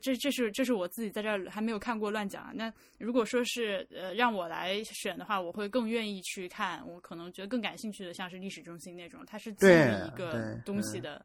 [0.00, 2.52] 这这是这是我自己在这儿还没有看过乱讲。
[2.54, 6.86] 那如果说是呃让我来选的话，我会更愿意去看。
[6.86, 9.70] 我可能觉得更感兴趣的，像是历史中心那种，它是基于
[10.06, 11.24] 一个东西的，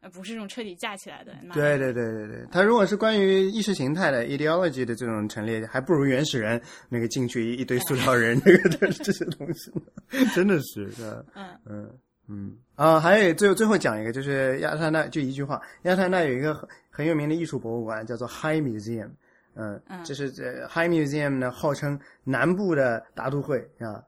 [0.00, 1.34] 呃，不是这种彻底架起来的。
[1.52, 9.70] 对对对对对，它如果是关于意识形态的 ideology 的这种陈列，还不如原始人那个进去一堆塑料人这个 这些东西，
[10.34, 10.90] 真的是
[11.34, 11.98] 嗯嗯。
[12.26, 16.66] 嗯啊，还有最后最后讲一个，就是亚特兰大就一句话，亚特兰大有一个
[16.96, 19.10] 很很有名的艺术博物馆，叫做 High Museum。
[19.56, 24.00] 嗯，就是这 High Museum 呢，号称南部的大都会啊。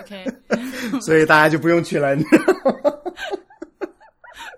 [0.00, 0.24] OK，
[1.04, 2.16] 所以大家就不用去了。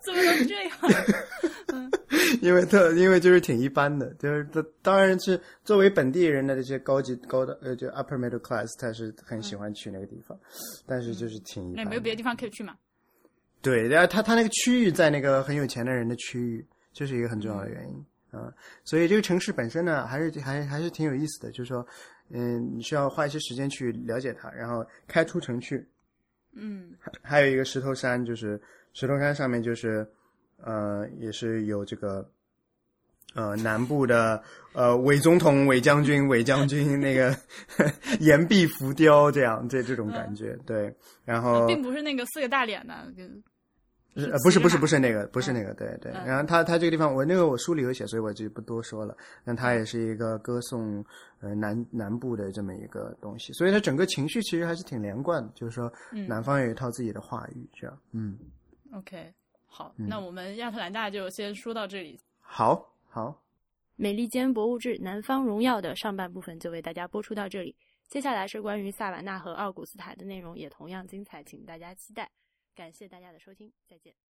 [0.02, 0.70] 怎么能这样？
[2.40, 10.38] 因为特因为就是挺一般的，就是他当然是作为本地人的这些高级高的呃，就 Upper Middle Class，他是很喜欢去那个地方，
[10.86, 12.74] 但是就是挺那没有别的地方可以去吗？
[13.62, 16.64] 对，然后他他那个区域在那个很有钱的人的区域，
[16.96, 18.50] 这是一个很重要的原因啊。
[18.82, 21.52] 所以这个城市本身呢，还是还还是挺有意思的。
[21.52, 21.86] 就是说，
[22.30, 25.86] 嗯，你需要花一些时间去了解它，然后开出城去。
[26.54, 28.58] 嗯，还有一个石头山，就是
[28.94, 30.08] 石头山上面就是
[30.56, 32.26] 呃，也是有这个
[33.34, 34.42] 呃南部的
[34.72, 37.36] 呃伪总统、伪将军、伪将军那个
[38.20, 40.56] 岩壁浮雕这样这这种感觉。
[40.64, 40.90] 对，
[41.26, 42.94] 然后并不是那个四个大脸的。
[44.16, 46.10] 呃，不是不是不是那个，不是那个，对对。
[46.10, 49.16] 然后他他这个地方，我那个我书里有写，所以我就不多说了。
[49.44, 51.04] 但他也是一个歌颂
[51.40, 55.52] 呃南南部的这么一个东西，所以他整个情绪其实还是挺连贯的。
[55.54, 55.92] 就是说，
[56.26, 57.98] 南方有一套自己的话语，这样。
[58.12, 58.38] 嗯。
[58.92, 59.32] OK，
[59.66, 62.18] 好，那我们亚特兰大就先说到这里。
[62.40, 63.42] 好，好。
[63.96, 67.74] 美利坚博物志南方荣耀的上半部分就为大家播出到这里，
[68.08, 72.30] 接下来是关于萨瓦纳和奥古斯塔的内容，也同样精彩，请大家期待。
[72.76, 74.25] 感谢大家的收听，再见。